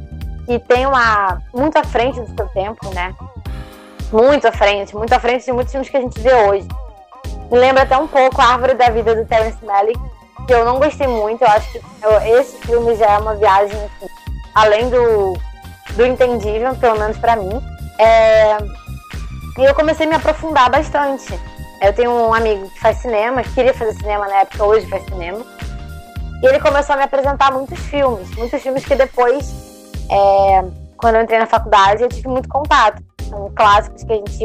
que 0.47 0.59
tem 0.61 0.87
uma 0.87 1.43
muito 1.53 1.77
à 1.77 1.85
frente 1.85 2.21
do 2.21 2.35
seu 2.37 2.49
tempo, 2.49 2.95
né? 2.95 3.15
muito 4.13 4.47
à 4.47 4.53
frente, 4.53 4.95
muito 4.95 5.13
à 5.13 5.21
frente 5.21 5.45
de 5.45 5.53
muitos 5.53 5.73
filmes 5.73 5.89
que 5.89 5.97
a 5.97 6.01
gente 6.01 6.21
vê 6.21 6.35
hoje. 6.35 6.69
Lembra 7.51 7.83
até 7.83 7.97
um 7.97 8.07
pouco 8.07 8.41
a 8.41 8.45
Árvore 8.45 8.75
da 8.75 8.91
Vida 8.91 9.15
do 9.15 9.27
Terence 9.27 9.65
Malick, 9.65 10.01
que 10.47 10.53
eu 10.53 10.65
não 10.65 10.79
gostei 10.79 11.07
muito. 11.07 11.43
Eu 11.43 11.49
acho 11.49 11.73
que 11.73 11.81
eu, 12.03 12.39
esse 12.39 12.57
filme 12.59 12.95
já 12.95 13.07
é 13.13 13.19
uma 13.19 13.35
viagem 13.35 13.77
assim, 13.77 14.07
além 14.55 14.89
do, 14.89 15.35
do 15.95 16.07
entendível, 16.07 16.75
pelo 16.77 16.99
menos 16.99 17.19
para 17.19 17.37
mim. 17.37 17.61
É, 17.99 18.57
e 19.59 19.65
eu 19.65 19.75
comecei 19.75 20.07
a 20.07 20.09
me 20.09 20.17
aprofundar 20.17 20.71
bastante. 20.71 21.39
Eu 21.83 21.93
tenho 21.93 22.11
um 22.11 22.33
amigo 22.33 22.69
que 22.71 22.81
faz 22.81 22.99
cinema, 22.99 23.43
que 23.43 23.55
queria 23.55 23.75
fazer 23.75 23.95
cinema 23.95 24.29
na 24.29 24.41
época, 24.41 24.65
hoje 24.65 24.87
faz 24.87 25.05
cinema. 25.05 25.45
E 26.43 26.47
ele 26.47 26.61
começou 26.61 26.95
a 26.95 26.99
me 26.99 27.05
apresentar 27.05 27.53
muitos 27.53 27.79
filmes, 27.81 28.31
muitos 28.37 28.63
filmes 28.63 28.85
que 28.85 28.95
depois, 28.95 29.53
é, 30.11 30.65
quando 30.97 31.17
eu 31.17 31.23
entrei 31.23 31.39
na 31.39 31.47
faculdade, 31.47 32.03
eu 32.03 32.09
tive 32.09 32.29
muito 32.29 32.49
contato 32.49 33.03
são 33.31 33.51
clássicos 33.55 34.03
que 34.03 34.13
a 34.13 34.17
gente 34.17 34.39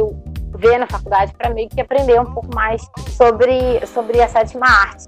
vê 0.56 0.78
na 0.78 0.88
faculdade 0.88 1.34
para 1.34 1.50
meio 1.50 1.70
que 1.70 1.80
aprender 1.80 2.20
um 2.20 2.26
pouco 2.26 2.54
mais 2.54 2.82
sobre, 3.12 3.86
sobre 3.88 4.22
a 4.22 4.28
sétima 4.28 4.66
arte. 4.68 5.06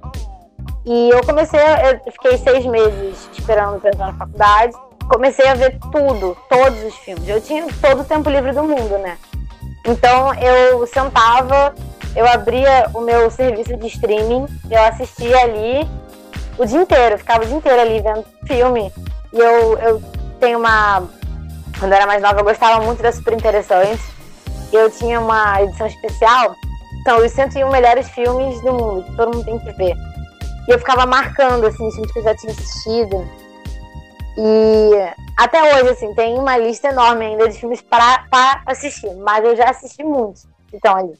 E 0.86 1.10
eu 1.10 1.22
comecei, 1.26 1.60
eu 2.06 2.12
fiquei 2.12 2.38
seis 2.38 2.66
meses 2.66 3.30
esperando 3.38 3.80
para 3.80 3.90
entrar 3.90 4.08
na 4.08 4.14
faculdade, 4.14 4.74
comecei 5.10 5.48
a 5.48 5.54
ver 5.54 5.78
tudo, 5.92 6.38
todos 6.50 6.84
os 6.84 6.96
filmes. 6.96 7.28
Eu 7.28 7.42
tinha 7.42 7.66
todo 7.82 8.02
o 8.02 8.06
tempo 8.06 8.30
livre 8.30 8.52
do 8.54 8.64
mundo, 8.64 8.98
né? 9.00 9.18
Então 9.86 10.34
eu 10.36 10.86
sentava, 10.88 11.74
eu 12.16 12.28
abria 12.28 12.90
o 12.94 13.02
meu 13.02 13.30
serviço 13.30 13.76
de 13.78 13.88
streaming, 13.88 14.46
eu 14.70 14.84
assistia 14.84 15.40
ali 15.40 15.88
o 16.58 16.66
dia 16.66 16.82
inteiro, 16.82 17.18
ficava 17.18 17.44
o 17.44 17.46
dia 17.46 17.58
inteiro 17.58 17.82
ali 17.82 18.02
vendo 18.02 18.26
filme. 18.46 18.92
E 19.34 19.40
eu, 19.40 19.78
eu 19.80 20.02
tenho 20.40 20.60
uma 20.60 21.04
quando 21.80 21.92
eu 21.92 21.98
era 21.98 22.08
mais 22.08 22.22
nova, 22.22 22.40
eu 22.40 22.44
gostava 22.44 22.84
muito 22.84 23.04
da 23.04 23.12
Super 23.12 23.34
Interessante. 23.34 24.17
Eu 24.72 24.90
tinha 24.92 25.20
uma 25.20 25.62
edição 25.62 25.88
especial, 25.88 26.56
são 27.04 27.26
os 27.26 27.32
101 27.32 27.70
melhores 27.70 28.10
filmes 28.10 28.60
do 28.62 28.74
mundo, 28.74 29.04
que 29.04 29.16
todo 29.16 29.36
mundo 29.36 29.46
tem 29.46 29.60
que 29.60 29.72
ver. 29.74 29.96
E 30.68 30.72
eu 30.72 30.80
ficava 30.80 31.06
marcando, 31.06 31.66
assim, 31.66 31.88
os 31.88 31.94
filmes 31.94 32.12
que 32.12 32.20
eu 32.20 32.24
já 32.24 32.36
tinha 32.36 32.52
assistido. 32.52 33.28
E 34.38 34.92
até 35.38 35.62
hoje, 35.76 35.90
assim, 35.90 36.14
tem 36.14 36.38
uma 36.38 36.58
lista 36.58 36.90
enorme 36.90 37.26
ainda 37.26 37.48
de 37.48 37.58
filmes 37.58 37.82
para 37.82 38.62
assistir, 38.66 39.14
mas 39.16 39.44
eu 39.44 39.56
já 39.56 39.70
assisti 39.70 40.04
muitos 40.04 40.48
então 40.74 40.96
ali. 40.96 41.14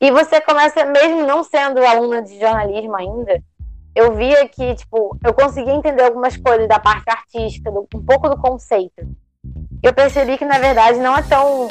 E 0.00 0.10
você 0.10 0.40
começa, 0.40 0.84
mesmo 0.84 1.26
não 1.26 1.42
sendo 1.42 1.84
aluna 1.84 2.22
de 2.22 2.38
jornalismo 2.38 2.96
ainda, 2.96 3.42
eu 3.94 4.14
via 4.14 4.48
que, 4.48 4.74
tipo, 4.76 5.18
eu 5.24 5.34
conseguia 5.34 5.74
entender 5.74 6.04
algumas 6.04 6.36
coisas 6.36 6.68
da 6.68 6.78
parte 6.78 7.10
artística, 7.10 7.70
do, 7.70 7.86
um 7.94 8.04
pouco 8.04 8.28
do 8.28 8.38
conceito 8.38 9.06
eu 9.82 9.92
percebi 9.92 10.38
que 10.38 10.44
na 10.44 10.58
verdade 10.58 10.98
não 10.98 11.16
é 11.16 11.22
tão 11.22 11.68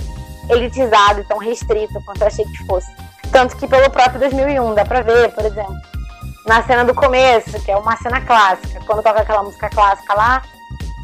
elitizado, 0.51 1.23
tão 1.25 1.37
restrito 1.37 2.01
quanto 2.05 2.21
eu 2.21 2.27
achei 2.27 2.45
que 2.45 2.65
fosse. 2.65 2.91
Tanto 3.31 3.55
que 3.57 3.67
pelo 3.67 3.89
próprio 3.89 4.19
2001, 4.19 4.73
dá 4.73 4.85
pra 4.85 5.01
ver, 5.01 5.31
por 5.33 5.45
exemplo, 5.45 5.75
na 6.45 6.63
cena 6.63 6.83
do 6.83 6.93
começo, 6.93 7.61
que 7.63 7.71
é 7.71 7.77
uma 7.77 7.95
cena 7.97 8.21
clássica, 8.21 8.81
quando 8.85 9.03
toca 9.03 9.21
aquela 9.21 9.43
música 9.43 9.69
clássica 9.69 10.13
lá, 10.13 10.41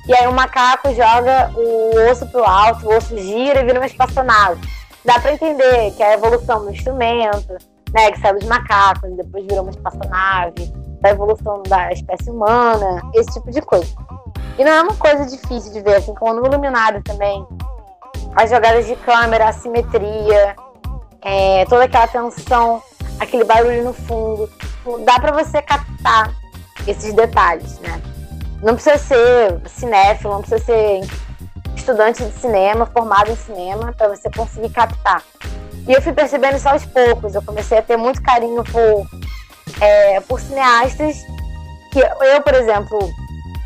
e 0.07 0.13
aí 0.13 0.27
o 0.27 0.33
macaco 0.33 0.93
joga 0.93 1.51
o 1.55 2.09
osso 2.09 2.25
pro 2.27 2.43
alto, 2.43 2.87
o 2.87 2.95
osso 2.95 3.17
gira 3.17 3.61
e 3.61 3.65
vira 3.65 3.79
uma 3.79 3.85
espaçonave. 3.85 4.59
Dá 5.03 5.19
pra 5.19 5.33
entender 5.33 5.91
que 5.91 6.03
é 6.03 6.11
a 6.11 6.13
evolução 6.13 6.65
do 6.65 6.71
instrumento, 6.71 7.57
né, 7.93 8.11
que 8.11 8.19
saiu 8.19 8.39
dos 8.39 8.47
macacos, 8.47 9.09
depois 9.15 9.45
virou 9.45 9.61
uma 9.61 9.71
espaçonave, 9.71 10.73
da 11.01 11.09
evolução 11.09 11.63
da 11.63 11.91
espécie 11.91 12.29
humana, 12.29 13.01
esse 13.13 13.31
tipo 13.33 13.51
de 13.51 13.61
coisa. 13.61 13.87
E 14.57 14.63
não 14.63 14.71
é 14.71 14.81
uma 14.81 14.95
coisa 14.95 15.25
difícil 15.25 15.71
de 15.71 15.81
ver, 15.81 15.97
assim, 15.97 16.13
como 16.15 16.33
no 16.33 16.45
Iluminado 16.45 17.01
também. 17.03 17.45
As 18.37 18.51
jogadas 18.51 18.85
de 18.85 18.95
câmera, 18.97 19.49
a 19.49 19.51
simetria, 19.51 20.55
é, 21.23 21.65
toda 21.65 21.85
aquela 21.85 22.07
tensão, 22.07 22.83
aquele 23.19 23.43
barulho 23.43 23.83
no 23.83 23.93
fundo. 23.93 24.47
Dá 25.03 25.19
para 25.19 25.31
você 25.31 25.59
captar 25.59 26.31
esses 26.85 27.13
detalhes, 27.13 27.79
né? 27.79 27.99
Não 28.61 28.75
precisa 28.75 28.99
ser 28.99 29.59
cinéfilo, 29.65 30.33
não 30.33 30.41
precisa 30.41 30.63
ser 30.63 31.01
estudante 31.75 32.23
de 32.23 32.31
cinema, 32.39 32.85
formado 32.85 33.31
em 33.31 33.35
cinema, 33.35 33.91
para 33.97 34.09
você 34.09 34.29
conseguir 34.29 34.69
captar. 34.69 35.23
E 35.87 35.93
eu 35.93 36.01
fui 36.01 36.13
percebendo 36.13 36.57
isso 36.57 36.69
aos 36.69 36.85
poucos. 36.85 37.33
Eu 37.33 37.41
comecei 37.41 37.79
a 37.79 37.81
ter 37.81 37.97
muito 37.97 38.21
carinho 38.21 38.63
por, 38.63 39.07
é, 39.81 40.19
por 40.21 40.39
cineastas 40.39 41.17
que 41.91 41.99
eu, 41.99 42.41
por 42.41 42.53
exemplo, 42.53 42.99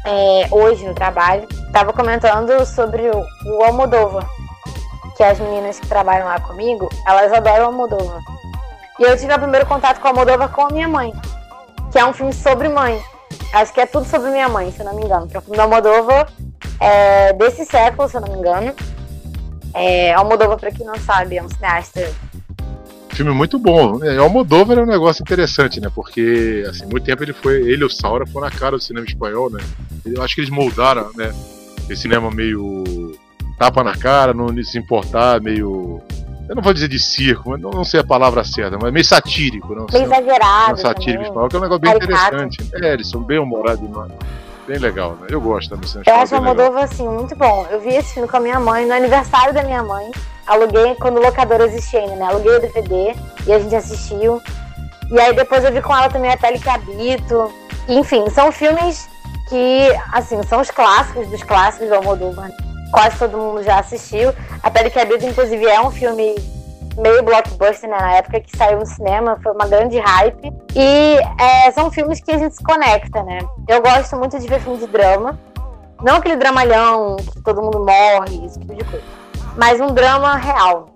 é, 0.06 0.48
hoje 0.50 0.88
no 0.88 0.94
trabalho, 0.94 1.46
estava 1.68 1.92
comentando 1.92 2.66
sobre 2.66 3.10
o, 3.10 3.58
o 3.58 3.63
Almodóvar, 3.63 4.25
que 5.22 5.25
as 5.25 5.40
meninas 5.40 5.80
que 5.80 5.86
trabalham 5.86 6.25
lá 6.25 6.40
comigo, 6.40 6.90
elas 7.06 7.32
adoram 7.32 7.66
o 7.66 7.68
Almodóvar. 7.68 8.24
E 9.00 9.04
eu 9.04 9.16
tive 9.16 9.32
o 9.32 9.38
primeiro 9.38 9.68
contato 9.68 10.00
com 10.00 10.08
o 10.08 10.10
Almodóvar 10.10 10.50
com 10.50 10.66
a 10.66 10.70
minha 10.72 10.88
mãe, 10.88 11.13
que 11.92 12.00
é 12.00 12.06
um 12.08 12.12
filme 12.12 12.34
sobre 12.34 12.68
mãe. 12.68 13.00
Acho 13.54 13.72
que 13.72 13.82
é 13.82 13.86
tudo 13.86 14.04
sobre 14.08 14.32
minha 14.32 14.50
mãe, 14.50 14.72
se 14.72 14.80
eu 14.80 14.86
não 14.86 14.96
me 14.96 15.04
engano. 15.04 15.28
Que 15.28 15.38
é 15.38 15.42
filme 15.42 15.58
do 15.58 15.62
Almodóvar 15.62 16.28
é, 16.80 17.34
desse 17.34 17.66
século, 17.66 18.10
se 18.10 18.18
eu 18.18 18.22
não 18.22 18.30
me 18.30 18.40
engano. 18.40 18.74
É, 19.75 20.12
Almodóvar, 20.13 20.58
pra 20.58 20.72
quem 20.72 20.88
não 20.88 20.96
sabe, 20.96 21.38
é 21.38 21.44
um 21.44 21.50
cineasta 21.50 22.01
filme 23.13 23.32
muito 23.32 23.60
bom. 23.60 24.04
É, 24.04 24.20
o 24.20 24.24
Almodóvar 24.24 24.80
é 24.80 24.82
um 24.82 24.88
negócio 24.88 25.22
interessante, 25.22 25.80
né? 25.80 25.92
Porque, 25.94 26.66
assim, 26.68 26.88
muito 26.88 27.04
tempo 27.04 27.22
ele 27.22 27.34
foi, 27.34 27.62
ele 27.62 27.84
e 27.84 27.86
o 27.86 27.90
Saura 27.92 28.25
foram 28.25 28.48
na 28.48 28.51
cara 28.51 28.75
do 28.75 28.82
cinema 28.82 29.06
espanhol, 29.06 29.51
né? 29.51 29.60
Eu 30.04 30.24
acho 30.24 30.34
que 30.34 30.42
eles 30.42 30.50
moldaram, 30.50 31.12
né? 31.16 31.32
Esse 31.88 32.04
cinema 32.04 32.32
meio 32.32 33.12
tapa 33.62 33.84
na 33.84 33.96
cara, 33.96 34.34
não 34.34 34.48
se 34.63 34.80
importar, 34.80 35.39
meio 35.39 36.01
eu 36.50 36.56
não 36.56 36.63
vou 36.63 36.74
dizer 36.74 36.88
de 36.88 37.00
circo, 37.00 37.56
não, 37.58 37.70
não 37.70 37.84
sei 37.84 38.00
a 38.00 38.03
palavra 38.03 38.44
certa, 38.44 38.75
mas 38.82 38.91
meio 38.91 39.06
satírico. 39.06 39.75
Não, 39.75 39.86
meio 39.89 40.03
exagerado. 40.03 40.82
satírico 40.82 41.24
espanhol, 41.24 41.48
que 41.48 41.56
é 41.56 41.60
um 41.60 41.62
negócio 41.62 41.82
bem 41.82 41.96
interessante. 41.96 42.58
É, 42.74 42.94
eles 42.94 43.08
são 43.08 43.22
bem 43.22 43.38
humorados, 43.38 43.88
bem 44.68 44.80
legal, 44.80 45.12
né? 45.12 45.27
Eu 45.30 45.39
gosto 45.39 45.70
da 45.70 45.77
missão 45.77 46.01
Eu 46.06 46.15
acho 46.15 46.36
o 46.36 46.41
Moldova, 46.41 46.84
assim, 46.84 47.08
muito 47.08 47.36
bom. 47.38 47.65
Eu 47.72 47.80
vi 47.80 47.89
esse 47.96 48.15
filme 48.15 48.27
com 48.27 48.36
a 48.36 48.39
minha 48.39 48.60
mãe 48.60 48.86
no 48.86 48.94
aniversário 48.94 49.53
da 49.53 49.63
minha 49.63 49.84
mãe. 49.84 50.12
Aluguei 50.46 50.96
quando 50.96 51.20
o 51.20 51.22
locador 51.22 51.62
existia 51.62 52.00
ainda, 52.00 52.15
né? 52.15 52.25
Aluguei 52.25 52.58
o 52.58 52.60
DVD 52.60 53.15
e 53.48 53.53
a 53.53 53.60
gente 53.60 53.75
assistiu. 53.75 54.41
E 55.10 55.20
aí 55.22 55.34
depois 55.34 55.63
eu 55.63 55.72
vi 55.72 55.82
com 55.82 55.96
ela 55.96 56.10
também 56.10 56.34
A 56.34 56.38
Pele 56.38 56.60
que 56.60 56.68
Habito. 56.68 57.53
Enfim, 57.88 58.30
são 58.30 58.51
filmes 58.51 59.08
que, 59.48 59.88
assim, 60.12 60.41
são 60.44 60.60
os 60.60 60.72
clássicos 60.72 61.27
dos 61.30 61.44
clássicos 61.44 61.88
do 61.88 61.96
Almodóvar. 61.96 62.51
Quase 62.92 63.18
todo 63.18 63.38
mundo 63.38 63.64
já 63.64 63.80
assistiu. 63.80 64.34
A 64.62 64.70
Pele 64.70 64.90
que 64.90 65.00
Habito, 65.00 65.26
inclusive, 65.26 65.66
é 65.66 65.80
um 65.82 65.92
filme 65.92 66.36
meio 66.98 67.24
blockbuster 67.24 67.90
né, 67.90 67.98
na 67.98 68.14
época 68.16 68.40
que 68.42 68.56
saiu 68.56 68.80
no 68.80 68.86
cinema, 68.86 69.40
foi 69.42 69.54
uma 69.54 69.66
grande 69.66 69.98
hype. 70.00 70.52
E 70.76 71.18
é, 71.40 71.72
são 71.72 71.92
filmes 71.92 72.20
que 72.20 72.32
a 72.32 72.38
gente 72.38 72.56
se 72.56 72.64
conecta, 72.64 73.24
né? 73.24 73.40
Eu 73.68 73.82
gosto 73.82 74.16
muito 74.18 74.38
de 74.38 74.48
ver 74.48 74.60
filme 74.60 74.78
de 74.78 74.88
drama. 74.88 75.40
Não 76.02 76.16
aquele 76.16 76.36
dramalhão 76.36 77.18
que 77.18 77.42
todo 77.44 77.62
mundo 77.62 77.80
morre, 77.80 78.46
esse 78.46 78.60
tipo 78.60 78.76
de 78.76 78.84
coisa. 78.84 79.06
Mas 79.56 79.80
um 79.80 79.94
drama 79.94 80.36
real, 80.36 80.90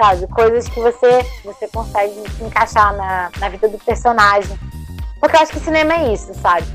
sabe? 0.00 0.26
Coisas 0.28 0.68
que 0.68 0.80
você, 0.80 1.26
você 1.44 1.66
consegue 1.68 2.28
se 2.36 2.44
encaixar 2.44 2.94
na, 2.96 3.30
na 3.38 3.48
vida 3.48 3.68
do 3.68 3.78
personagem. 3.78 4.56
Porque 5.18 5.36
eu 5.36 5.40
acho 5.40 5.52
que 5.52 5.60
cinema 5.60 5.94
é 5.94 6.12
isso, 6.12 6.32
sabe? 6.34 6.66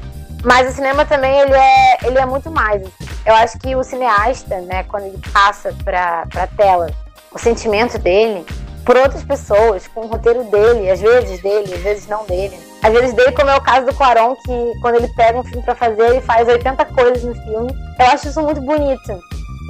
Mas 0.44 0.70
o 0.70 0.76
cinema 0.76 1.06
também, 1.06 1.40
ele 1.40 1.54
é, 1.54 1.98
ele 2.04 2.18
é 2.18 2.26
muito 2.26 2.52
mais. 2.52 2.82
Eu 3.28 3.36
acho 3.36 3.60
que 3.60 3.76
o 3.76 3.84
cineasta, 3.84 4.62
né, 4.62 4.84
quando 4.84 5.04
ele 5.04 5.20
passa 5.34 5.76
pra, 5.84 6.26
pra 6.28 6.48
tela 6.48 6.90
o 7.30 7.38
sentimento 7.38 8.00
dele, 8.00 8.46
por 8.86 8.96
outras 8.96 9.22
pessoas, 9.22 9.86
com 9.86 10.06
o 10.06 10.08
roteiro 10.08 10.46
dele, 10.46 10.90
às 10.90 11.02
vezes 11.02 11.42
dele, 11.42 11.74
às 11.74 11.82
vezes 11.82 12.08
não 12.08 12.26
dele. 12.26 12.58
Às 12.82 12.94
vezes 12.94 13.14
dele, 13.14 13.34
como 13.34 13.50
é 13.50 13.56
o 13.58 13.62
caso 13.62 13.86
do 13.86 13.94
Quaron, 13.94 14.34
que 14.38 14.80
quando 14.82 14.96
ele 14.96 15.10
pega 15.10 15.38
um 15.38 15.44
filme 15.44 15.62
para 15.62 15.76
fazer, 15.76 16.04
ele 16.04 16.22
faz 16.22 16.48
80 16.48 16.86
coisas 16.86 17.22
no 17.22 17.36
filme. 17.36 17.76
Eu 18.00 18.06
acho 18.06 18.30
isso 18.30 18.42
muito 18.42 18.62
bonito. 18.62 19.20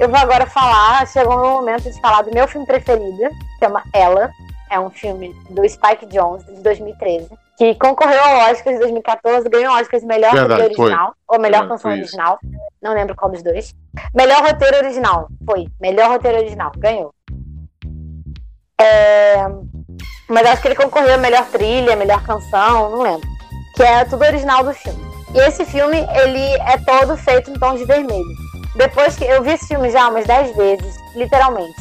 Eu 0.00 0.08
vou 0.08 0.18
agora 0.18 0.46
falar, 0.46 1.04
chegou 1.08 1.34
o 1.36 1.40
meu 1.40 1.50
momento 1.50 1.90
de 1.90 2.00
falar 2.00 2.22
do 2.22 2.32
meu 2.32 2.46
filme 2.46 2.64
preferido, 2.64 3.28
que 3.28 3.64
chama 3.64 3.82
Ela. 3.92 4.30
É 4.70 4.78
um 4.78 4.88
filme 4.90 5.34
do 5.50 5.68
Spike 5.68 6.06
Jones, 6.06 6.44
de 6.46 6.62
2013, 6.62 7.28
que 7.56 7.74
concorreu 7.74 8.22
ao 8.22 8.50
Oscar 8.52 8.72
de 8.72 8.78
2014, 8.78 9.48
ganhou 9.48 9.74
o 9.74 9.80
Oscar 9.80 9.98
de 9.98 10.06
melhor 10.06 10.32
Verdade, 10.32 10.62
original, 10.62 11.14
foi. 11.26 11.36
ou 11.36 11.42
melhor 11.42 11.66
canção 11.66 11.90
original, 11.90 12.38
não 12.82 12.94
lembro 12.94 13.16
qual 13.16 13.30
dos 13.30 13.42
dois. 13.42 13.74
Melhor 14.14 14.42
roteiro 14.42 14.76
original, 14.78 15.28
foi. 15.44 15.66
Melhor 15.80 16.10
roteiro 16.10 16.38
original, 16.38 16.72
ganhou. 16.76 17.12
É... 18.80 19.46
Mas 20.28 20.46
acho 20.46 20.62
que 20.62 20.68
ele 20.68 20.74
concorreu 20.76 21.14
a 21.14 21.18
melhor 21.18 21.44
trilha, 21.46 21.96
melhor 21.96 22.22
canção, 22.24 22.90
não 22.90 23.02
lembro. 23.02 23.28
Que 23.74 23.82
é 23.82 24.04
tudo 24.04 24.24
original 24.24 24.62
do 24.62 24.72
filme. 24.72 25.00
E 25.34 25.38
esse 25.40 25.64
filme, 25.64 25.96
ele 25.96 26.54
é 26.60 26.78
todo 26.78 27.16
feito 27.16 27.50
em 27.50 27.54
tons 27.54 27.78
de 27.78 27.84
vermelho. 27.84 28.48
Depois 28.76 29.16
que 29.16 29.24
eu 29.24 29.42
vi 29.42 29.52
esse 29.52 29.66
filme 29.66 29.90
já 29.90 30.08
umas 30.08 30.26
10 30.26 30.56
vezes, 30.56 30.96
literalmente. 31.14 31.76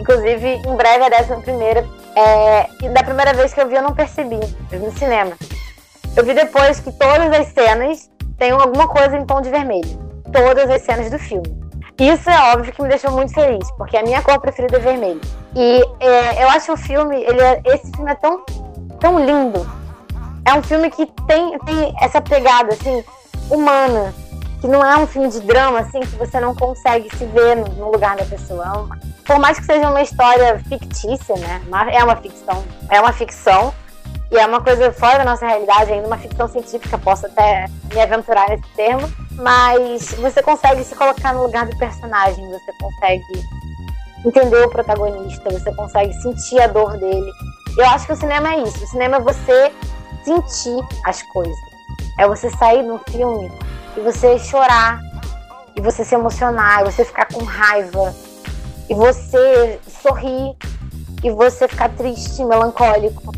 Inclusive, 0.00 0.62
em 0.66 0.76
breve 0.76 1.04
a 1.04 1.08
décima 1.08 1.40
primeira. 1.40 1.84
É... 2.14 2.68
E 2.84 2.88
da 2.90 3.02
primeira 3.02 3.34
vez 3.34 3.52
que 3.52 3.60
eu 3.60 3.68
vi, 3.68 3.74
eu 3.74 3.82
não 3.82 3.94
percebi. 3.94 4.40
Eu 4.70 4.78
vi 4.78 4.86
no 4.86 4.92
cinema. 4.92 5.36
Eu 6.16 6.24
vi 6.24 6.32
depois 6.32 6.80
que 6.80 6.92
todas 6.92 7.32
as 7.32 7.48
cenas 7.48 8.10
têm 8.38 8.52
alguma 8.52 8.88
coisa 8.88 9.16
em 9.16 9.26
tom 9.26 9.40
de 9.40 9.50
vermelho. 9.50 10.05
Todas 10.36 10.68
as 10.68 10.82
cenas 10.82 11.10
do 11.10 11.18
filme. 11.18 11.66
Isso 11.98 12.28
é 12.28 12.52
óbvio 12.52 12.70
que 12.70 12.82
me 12.82 12.90
deixou 12.90 13.10
muito 13.10 13.32
feliz, 13.32 13.70
porque 13.78 13.96
a 13.96 14.02
minha 14.02 14.20
cor 14.20 14.38
preferida 14.38 14.76
é 14.76 14.80
vermelho. 14.80 15.20
E 15.54 15.82
é, 15.98 16.44
eu 16.44 16.50
acho 16.50 16.74
o 16.74 16.76
filme, 16.76 17.16
ele 17.16 17.40
é, 17.40 17.62
esse 17.64 17.90
filme 17.90 18.10
é 18.10 18.14
tão, 18.14 18.44
tão 19.00 19.24
lindo. 19.24 19.66
É 20.44 20.52
um 20.52 20.62
filme 20.62 20.90
que 20.90 21.06
tem, 21.26 21.58
tem 21.60 21.94
essa 22.02 22.20
pegada, 22.20 22.74
assim, 22.74 23.02
humana. 23.50 24.12
Que 24.60 24.68
não 24.68 24.84
é 24.84 24.98
um 24.98 25.06
filme 25.06 25.28
de 25.28 25.40
drama, 25.40 25.80
assim, 25.80 26.00
que 26.00 26.16
você 26.16 26.38
não 26.38 26.54
consegue 26.54 27.08
se 27.16 27.24
ver 27.24 27.56
no, 27.56 27.64
no 27.68 27.90
lugar 27.90 28.16
da 28.16 28.24
pessoa. 28.26 28.88
É 29.02 29.06
por 29.26 29.38
mais 29.38 29.58
que 29.58 29.64
seja 29.64 29.88
uma 29.88 30.02
história 30.02 30.58
fictícia, 30.68 31.34
né? 31.36 31.62
É 31.92 32.04
uma 32.04 32.16
ficção. 32.16 32.62
É 32.90 33.00
uma 33.00 33.12
ficção. 33.12 33.72
E 34.30 34.36
é 34.36 34.46
uma 34.46 34.60
coisa 34.60 34.92
fora 34.92 35.18
da 35.18 35.24
nossa 35.24 35.46
realidade, 35.46 35.92
ainda 35.92 36.06
uma 36.06 36.18
ficção 36.18 36.48
científica, 36.48 36.98
posso 36.98 37.26
até 37.26 37.66
me 37.92 38.00
aventurar 38.00 38.48
nesse 38.48 38.68
termo 38.74 39.08
mas 39.36 40.12
você 40.14 40.42
consegue 40.42 40.82
se 40.82 40.94
colocar 40.94 41.34
no 41.34 41.42
lugar 41.42 41.66
do 41.66 41.76
personagem, 41.76 42.48
você 42.50 42.72
consegue 42.80 43.44
entender 44.24 44.64
o 44.64 44.70
protagonista, 44.70 45.50
você 45.50 45.74
consegue 45.74 46.12
sentir 46.14 46.60
a 46.60 46.66
dor 46.66 46.96
dele. 46.96 47.30
Eu 47.76 47.86
acho 47.86 48.06
que 48.06 48.12
o 48.12 48.16
cinema 48.16 48.54
é 48.54 48.62
isso. 48.62 48.82
O 48.82 48.86
cinema 48.86 49.16
é 49.16 49.20
você 49.20 49.72
sentir 50.24 50.84
as 51.04 51.22
coisas. 51.22 51.56
É 52.18 52.26
você 52.26 52.50
sair 52.56 52.82
no 52.82 52.98
filme 53.10 53.52
e 53.96 54.00
você 54.00 54.38
chorar, 54.38 55.00
e 55.74 55.80
você 55.80 56.04
se 56.04 56.14
emocionar, 56.14 56.80
e 56.82 56.84
você 56.90 57.04
ficar 57.04 57.26
com 57.26 57.44
raiva, 57.44 58.14
e 58.88 58.94
você 58.94 59.78
sorrir, 60.02 60.56
e 61.22 61.30
você 61.30 61.68
ficar 61.68 61.90
triste, 61.90 62.42
melancólico, 62.44 63.32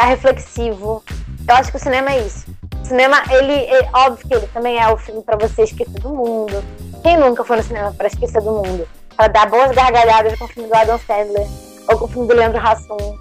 ficar 0.00 0.06
reflexivo. 0.06 1.02
Eu 1.48 1.54
acho 1.54 1.70
que 1.70 1.76
o 1.76 1.80
cinema 1.80 2.10
é 2.12 2.26
isso 2.26 2.60
cinema, 2.90 3.22
ele, 3.30 3.52
é 3.52 3.88
óbvio 3.92 4.26
que 4.26 4.34
ele 4.34 4.46
também 4.48 4.76
é 4.76 4.88
o 4.88 4.96
filme 4.96 5.22
para 5.22 5.36
você 5.36 5.62
esquecer 5.62 6.00
do 6.00 6.08
mundo. 6.08 6.64
Quem 7.04 7.16
nunca 7.16 7.44
foi 7.44 7.58
no 7.58 7.62
cinema 7.62 7.94
para 7.96 8.08
esquecer 8.08 8.42
do 8.42 8.50
mundo? 8.50 8.86
Para 9.16 9.28
dar 9.28 9.48
boas 9.48 9.70
gargalhadas 9.70 10.36
com 10.36 10.44
o 10.44 10.48
filme 10.48 10.68
do 10.68 10.74
Adam 10.74 10.98
Sandler, 10.98 11.46
ou 11.88 11.98
com 11.98 12.04
o 12.06 12.08
filme 12.08 12.26
do 12.26 12.34
Leandro 12.34 12.58
Hassum, 12.58 13.16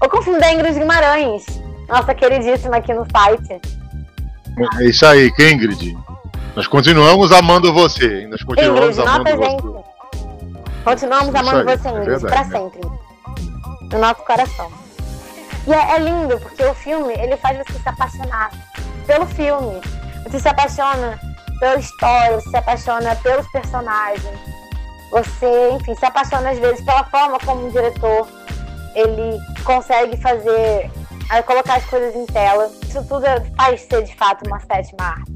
ou 0.00 0.08
com 0.08 0.18
o 0.18 0.22
filme 0.22 0.40
da 0.40 0.52
Ingrid 0.52 0.76
Guimarães, 0.76 1.44
nossa 1.88 2.12
queridíssima 2.14 2.78
aqui 2.78 2.92
no 2.92 3.06
site. 3.10 3.60
É 4.80 4.84
isso 4.84 5.06
aí, 5.06 5.30
Ingrid. 5.38 5.96
Nós 6.56 6.66
continuamos 6.66 7.30
amando 7.30 7.72
você. 7.72 8.26
Nós 8.26 8.42
continuamos 8.42 8.98
Ingrid, 8.98 9.08
amando 9.08 9.24
nota, 9.24 9.36
você. 9.36 9.50
Gente. 9.50 9.84
Continuamos 10.84 11.34
amando 11.34 11.70
aí, 11.70 11.76
você, 11.76 11.88
Ingrid, 11.88 12.24
é 12.24 12.28
para 12.28 12.44
né? 12.44 12.50
sempre. 12.50 12.80
No 13.92 13.98
nosso 13.98 14.24
coração. 14.24 14.81
E 15.66 15.72
é, 15.72 15.96
é, 15.96 15.98
lindo, 15.98 16.38
porque 16.40 16.64
o 16.64 16.74
filme, 16.74 17.14
ele 17.14 17.36
faz 17.36 17.58
você 17.58 17.78
se 17.78 17.88
apaixonar 17.88 18.50
pelo 19.06 19.26
filme. 19.26 19.80
Você 20.24 20.40
se 20.40 20.48
apaixona 20.48 21.18
pela 21.60 21.76
história, 21.76 22.40
você 22.40 22.50
se 22.50 22.56
apaixona 22.56 23.16
pelos 23.16 23.46
personagens. 23.48 24.38
Você, 25.10 25.70
enfim, 25.72 25.94
se 25.94 26.04
apaixona 26.04 26.50
às 26.50 26.58
vezes 26.58 26.84
pela 26.84 27.04
forma 27.04 27.38
como 27.44 27.66
o 27.66 27.70
diretor 27.70 28.26
ele 28.94 29.38
consegue 29.64 30.16
fazer, 30.16 30.90
colocar 31.46 31.76
as 31.76 31.84
coisas 31.86 32.14
em 32.14 32.26
tela. 32.26 32.70
Isso 32.82 33.02
tudo 33.06 33.24
faz 33.56 33.82
ser 33.82 34.04
de 34.04 34.14
fato 34.16 34.46
uma 34.46 34.60
sétima 34.60 35.00
arte. 35.00 35.32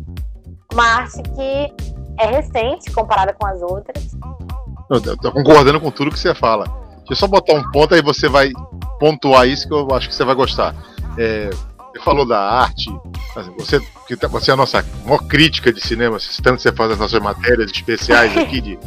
Uma 0.72 0.84
arte 0.84 1.22
que 1.22 1.74
é 2.18 2.26
recente 2.26 2.90
comparada 2.92 3.32
com 3.32 3.46
as 3.46 3.62
outras. 3.62 4.16
Eu 4.90 5.16
tô 5.16 5.32
concordando 5.32 5.80
com 5.80 5.90
tudo 5.90 6.10
que 6.10 6.18
você 6.18 6.34
fala. 6.34 6.64
Deixa 6.98 7.12
eu 7.12 7.16
só 7.16 7.26
botar 7.26 7.54
um 7.54 7.70
ponto 7.70 7.94
aí 7.94 8.02
você 8.02 8.28
vai 8.28 8.50
pontuar 8.98 9.46
isso 9.46 9.66
que 9.66 9.74
eu 9.74 9.88
acho 9.94 10.08
que 10.08 10.14
você 10.14 10.24
vai 10.24 10.34
gostar. 10.34 10.74
É, 11.18 11.50
você 11.92 12.00
falou 12.02 12.26
da 12.26 12.38
arte, 12.38 12.90
assim, 13.34 13.52
você, 13.58 13.80
tá, 14.16 14.28
você 14.28 14.50
é 14.50 14.54
a 14.54 14.56
nossa 14.56 14.84
maior 15.04 15.26
crítica 15.26 15.72
de 15.72 15.80
cinema, 15.80 16.18
tanto 16.42 16.60
você 16.60 16.72
faz 16.72 16.92
as 16.92 16.98
nossas 16.98 17.20
matérias 17.22 17.70
especiais 17.70 18.36
aqui 18.36 18.60
de, 18.60 18.78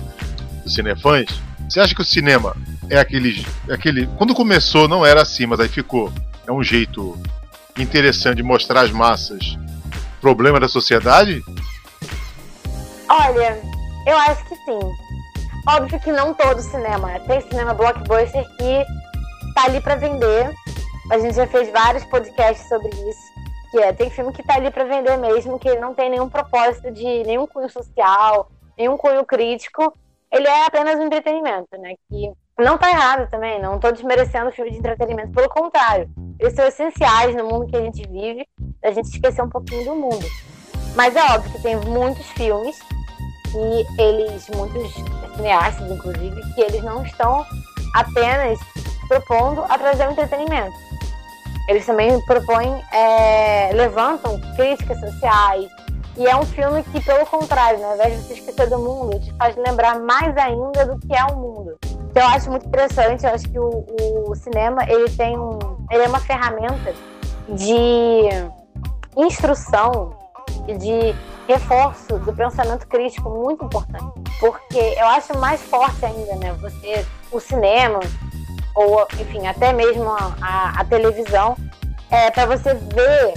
do 0.63 0.69
Cinefãs. 0.69 1.41
Você 1.67 1.79
acha 1.79 1.93
que 1.93 2.01
o 2.01 2.05
cinema 2.05 2.55
é 2.89 2.99
aquele, 2.99 3.45
é 3.67 3.73
aquele. 3.73 4.07
Quando 4.17 4.33
começou 4.33 4.87
não 4.87 5.05
era 5.05 5.21
assim, 5.21 5.45
mas 5.45 5.59
aí 5.59 5.67
ficou. 5.67 6.11
É 6.47 6.51
um 6.51 6.63
jeito 6.63 7.17
interessante 7.77 8.37
de 8.37 8.43
mostrar 8.43 8.81
às 8.81 8.91
massas 8.91 9.57
problema 10.19 10.59
da 10.59 10.67
sociedade? 10.67 11.43
Olha, 13.07 13.59
eu 14.05 14.17
acho 14.17 14.43
que 14.45 14.55
sim. 14.55 14.79
Óbvio 15.67 15.99
que 15.99 16.11
não 16.11 16.33
todo 16.33 16.61
cinema. 16.61 17.19
Tem 17.27 17.41
cinema 17.41 17.73
blockbuster 17.73 18.43
que 18.57 18.85
tá 19.61 19.65
ali 19.65 19.81
para 19.81 19.95
vender 19.95 20.53
a 21.09 21.17
gente 21.17 21.35
já 21.35 21.47
fez 21.47 21.69
vários 21.69 22.05
podcasts 22.05 22.67
sobre 22.67 22.89
isso. 22.89 23.39
Que 23.71 23.79
é, 23.79 23.93
tem 23.93 24.09
filme 24.09 24.31
que 24.31 24.43
tá 24.43 24.55
ali 24.55 24.71
para 24.71 24.83
vender 24.83 25.17
mesmo, 25.17 25.59
que 25.59 25.75
não 25.75 25.93
tem 25.93 26.09
nenhum 26.09 26.29
propósito 26.29 26.91
de 26.91 27.23
nenhum 27.23 27.47
cunho 27.47 27.69
social, 27.69 28.49
nenhum 28.77 28.97
cunho 28.97 29.25
crítico. 29.25 29.93
Ele 30.31 30.47
é 30.47 30.65
apenas 30.65 30.99
um 30.99 31.05
entretenimento, 31.05 31.67
né? 31.79 31.93
Que 32.09 32.31
não 32.57 32.77
tá 32.77 32.89
errado 32.89 33.29
também, 33.29 33.61
não 33.61 33.79
tô 33.79 33.91
desmerecendo 33.91 34.51
filme 34.51 34.71
de 34.71 34.77
entretenimento, 34.77 35.31
pelo 35.31 35.49
contrário. 35.49 36.09
Eles 36.39 36.53
são 36.53 36.65
essenciais 36.65 37.35
no 37.35 37.45
mundo 37.45 37.67
que 37.67 37.75
a 37.75 37.81
gente 37.81 38.07
vive, 38.07 38.47
a 38.83 38.91
gente 38.91 39.05
esquecer 39.05 39.41
um 39.41 39.49
pouquinho 39.49 39.85
do 39.85 39.95
mundo. 39.95 40.25
Mas 40.95 41.15
é 41.15 41.23
óbvio 41.33 41.51
que 41.51 41.61
tem 41.61 41.75
muitos 41.75 42.25
filmes 42.31 42.77
e 43.55 44.01
eles, 44.01 44.49
muitos 44.49 44.93
cineastas, 45.35 45.91
inclusive, 45.91 46.53
que 46.53 46.61
eles 46.61 46.83
não 46.83 47.03
estão 47.03 47.45
apenas 47.95 48.59
propondo 49.09 49.65
a 49.67 49.77
trazer 49.77 50.07
o 50.07 50.11
entretenimento. 50.11 50.77
Eles 51.67 51.85
também 51.85 52.19
propõem, 52.21 52.81
é, 52.93 53.71
levantam 53.73 54.39
críticas 54.55 54.99
sociais. 54.99 55.69
E 56.15 56.27
é 56.27 56.35
um 56.35 56.45
filme 56.45 56.83
que, 56.83 57.01
pelo 57.01 57.25
contrário, 57.25 57.79
né, 57.79 57.85
ao 57.85 57.93
invés 57.95 58.13
de 58.13 58.23
você 58.23 58.33
esquecer 58.35 58.69
do 58.69 58.79
mundo, 58.79 59.19
te 59.19 59.33
faz 59.35 59.55
lembrar 59.55 59.99
mais 59.99 60.35
ainda 60.37 60.85
do 60.85 60.99
que 60.99 61.13
é 61.15 61.23
o 61.25 61.35
mundo. 61.35 61.77
Então, 62.09 62.23
eu 62.23 62.29
acho 62.29 62.49
muito 62.49 62.67
interessante. 62.67 63.25
Eu 63.25 63.33
acho 63.33 63.47
que 63.47 63.59
o, 63.59 63.85
o 64.27 64.35
cinema 64.35 64.83
ele 64.87 65.09
tem 65.11 65.37
um, 65.37 65.59
ele 65.91 66.03
é 66.03 66.07
uma 66.07 66.19
ferramenta 66.19 66.93
de 67.49 68.29
instrução 69.15 70.17
e 70.67 70.75
de 70.75 71.15
reforço 71.47 72.19
do 72.19 72.33
pensamento 72.33 72.87
crítico 72.87 73.29
muito 73.29 73.65
importante. 73.65 74.13
Porque 74.39 74.95
eu 74.97 75.07
acho 75.07 75.37
mais 75.37 75.61
forte 75.61 76.05
ainda, 76.05 76.35
né? 76.35 76.53
Você, 76.61 77.05
o 77.31 77.39
cinema, 77.39 77.99
ou 78.79 79.05
enfim, 79.19 79.45
até 79.45 79.73
mesmo 79.73 80.09
a, 80.09 80.73
a, 80.77 80.85
televisão, 80.85 81.57
é, 82.09 82.31
para 82.31 82.45
você 82.45 82.73
ver 82.73 83.33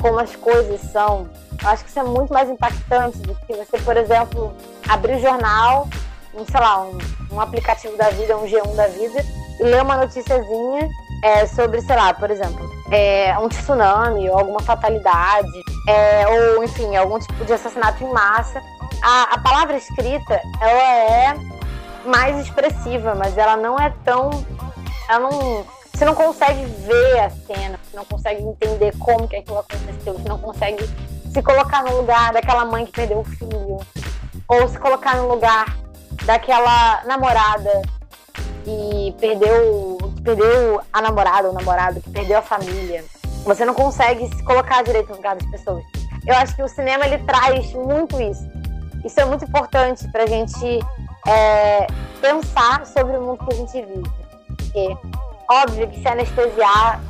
como 0.00 0.18
as 0.18 0.34
coisas 0.34 0.80
são. 0.90 1.28
Eu 1.62 1.68
acho 1.68 1.84
que 1.84 1.90
isso 1.90 1.98
é 1.98 2.02
muito 2.02 2.32
mais 2.32 2.48
impactante 2.48 3.18
do 3.18 3.34
que 3.34 3.52
você, 3.54 3.78
por 3.78 3.94
exemplo, 3.98 4.54
abrir 4.88 5.16
o 5.16 5.20
jornal, 5.20 5.86
um, 6.34 6.46
sei 6.46 6.58
lá, 6.58 6.80
um, 6.80 6.96
um 7.30 7.40
aplicativo 7.40 7.94
da 7.98 8.08
vida, 8.08 8.34
um 8.38 8.46
G1 8.46 8.74
da 8.74 8.86
vida, 8.86 9.22
e 9.58 9.62
ler 9.64 9.82
uma 9.82 9.98
noticiazinha 9.98 10.88
é, 11.24 11.46
sobre, 11.46 11.82
sei 11.82 11.96
lá, 11.96 12.14
por 12.14 12.30
exemplo, 12.30 12.66
é, 12.90 13.38
um 13.38 13.48
tsunami 13.50 14.30
ou 14.30 14.38
alguma 14.38 14.60
fatalidade, 14.60 15.62
é, 15.86 16.26
ou 16.26 16.64
enfim, 16.64 16.96
algum 16.96 17.18
tipo 17.18 17.44
de 17.44 17.52
assassinato 17.52 18.02
em 18.02 18.10
massa. 18.10 18.62
A, 19.02 19.34
a 19.34 19.38
palavra 19.40 19.76
escrita, 19.76 20.40
ela 20.62 20.94
é 20.94 21.36
mais 22.06 22.38
expressiva, 22.38 23.14
mas 23.14 23.36
ela 23.36 23.56
não 23.56 23.78
é 23.78 23.92
tão. 24.04 24.30
Ela 25.10 25.28
não, 25.28 25.66
você 25.92 26.04
não 26.04 26.14
consegue 26.14 26.64
ver 26.64 27.18
a 27.18 27.30
cena, 27.30 27.80
você 27.82 27.96
não 27.96 28.04
consegue 28.04 28.42
entender 28.44 28.96
como 28.96 29.26
que 29.26 29.34
aquilo 29.34 29.58
aconteceu, 29.58 30.14
você 30.14 30.28
não 30.28 30.38
consegue 30.38 30.88
se 31.32 31.42
colocar 31.42 31.82
no 31.82 31.96
lugar 31.96 32.32
daquela 32.32 32.64
mãe 32.64 32.86
que 32.86 32.92
perdeu 32.92 33.18
o 33.18 33.24
filho, 33.24 33.80
ou 34.46 34.68
se 34.68 34.78
colocar 34.78 35.16
no 35.16 35.26
lugar 35.26 35.76
daquela 36.24 37.02
namorada 37.06 37.82
que 38.62 39.16
perdeu, 39.18 39.98
que 40.14 40.22
perdeu 40.22 40.80
a 40.92 41.02
namorada 41.02 41.48
ou 41.48 41.54
namorado, 41.54 42.00
que 42.00 42.10
perdeu 42.10 42.38
a 42.38 42.42
família. 42.42 43.04
Você 43.44 43.64
não 43.64 43.74
consegue 43.74 44.28
se 44.28 44.44
colocar 44.44 44.84
direito 44.84 45.08
no 45.08 45.16
lugar 45.16 45.34
das 45.34 45.50
pessoas. 45.50 45.82
Eu 46.24 46.36
acho 46.36 46.54
que 46.54 46.62
o 46.62 46.68
cinema 46.68 47.04
ele 47.04 47.18
traz 47.24 47.72
muito 47.72 48.20
isso. 48.22 48.48
Isso 49.04 49.18
é 49.18 49.24
muito 49.24 49.44
importante 49.44 50.06
para 50.12 50.22
a 50.22 50.26
gente 50.26 50.78
é, 51.26 51.88
pensar 52.20 52.86
sobre 52.86 53.16
o 53.16 53.22
mundo 53.22 53.44
que 53.44 53.54
a 53.54 53.56
gente 53.56 53.72
vive. 53.72 54.19
Porque, 54.70 54.96
óbvio 55.50 55.88
que 55.88 56.00
se 56.00 56.08
anestesiar 56.08 57.00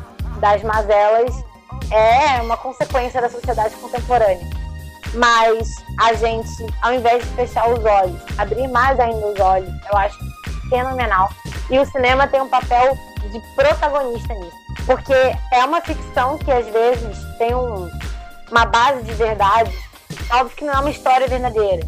das 0.40 0.62
mazelas 0.62 1.44
é 1.90 2.40
uma 2.40 2.56
consequência 2.56 3.20
da 3.20 3.28
sociedade 3.28 3.74
contemporânea. 3.76 4.48
Mas 5.14 5.74
a 6.00 6.14
gente, 6.14 6.66
ao 6.80 6.94
invés 6.94 7.22
de 7.22 7.28
fechar 7.30 7.68
os 7.68 7.84
olhos, 7.84 8.20
abrir 8.38 8.66
mais 8.68 8.98
ainda 8.98 9.26
os 9.26 9.38
olhos, 9.38 9.70
eu 9.90 9.98
acho 9.98 10.18
fenomenal. 10.70 11.28
E 11.68 11.78
o 11.78 11.84
cinema 11.84 12.26
tem 12.26 12.40
um 12.40 12.48
papel 12.48 12.96
de 13.30 13.40
protagonista 13.54 14.32
nisso. 14.34 14.56
Porque 14.86 15.12
é 15.52 15.64
uma 15.64 15.80
ficção 15.80 16.38
que 16.38 16.50
às 16.50 16.66
vezes 16.66 17.18
tem 17.38 17.54
um, 17.54 17.90
uma 18.50 18.64
base 18.64 19.02
de 19.02 19.12
verdade. 19.14 19.70
Óbvio 20.32 20.56
que 20.56 20.64
não 20.64 20.74
é 20.74 20.78
uma 20.78 20.90
história 20.90 21.28
verdadeira. 21.28 21.86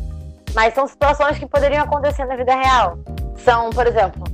Mas 0.54 0.74
são 0.74 0.86
situações 0.86 1.38
que 1.38 1.46
poderiam 1.46 1.84
acontecer 1.84 2.26
na 2.26 2.36
vida 2.36 2.54
real. 2.54 2.98
São, 3.38 3.70
por 3.70 3.86
exemplo, 3.86 4.24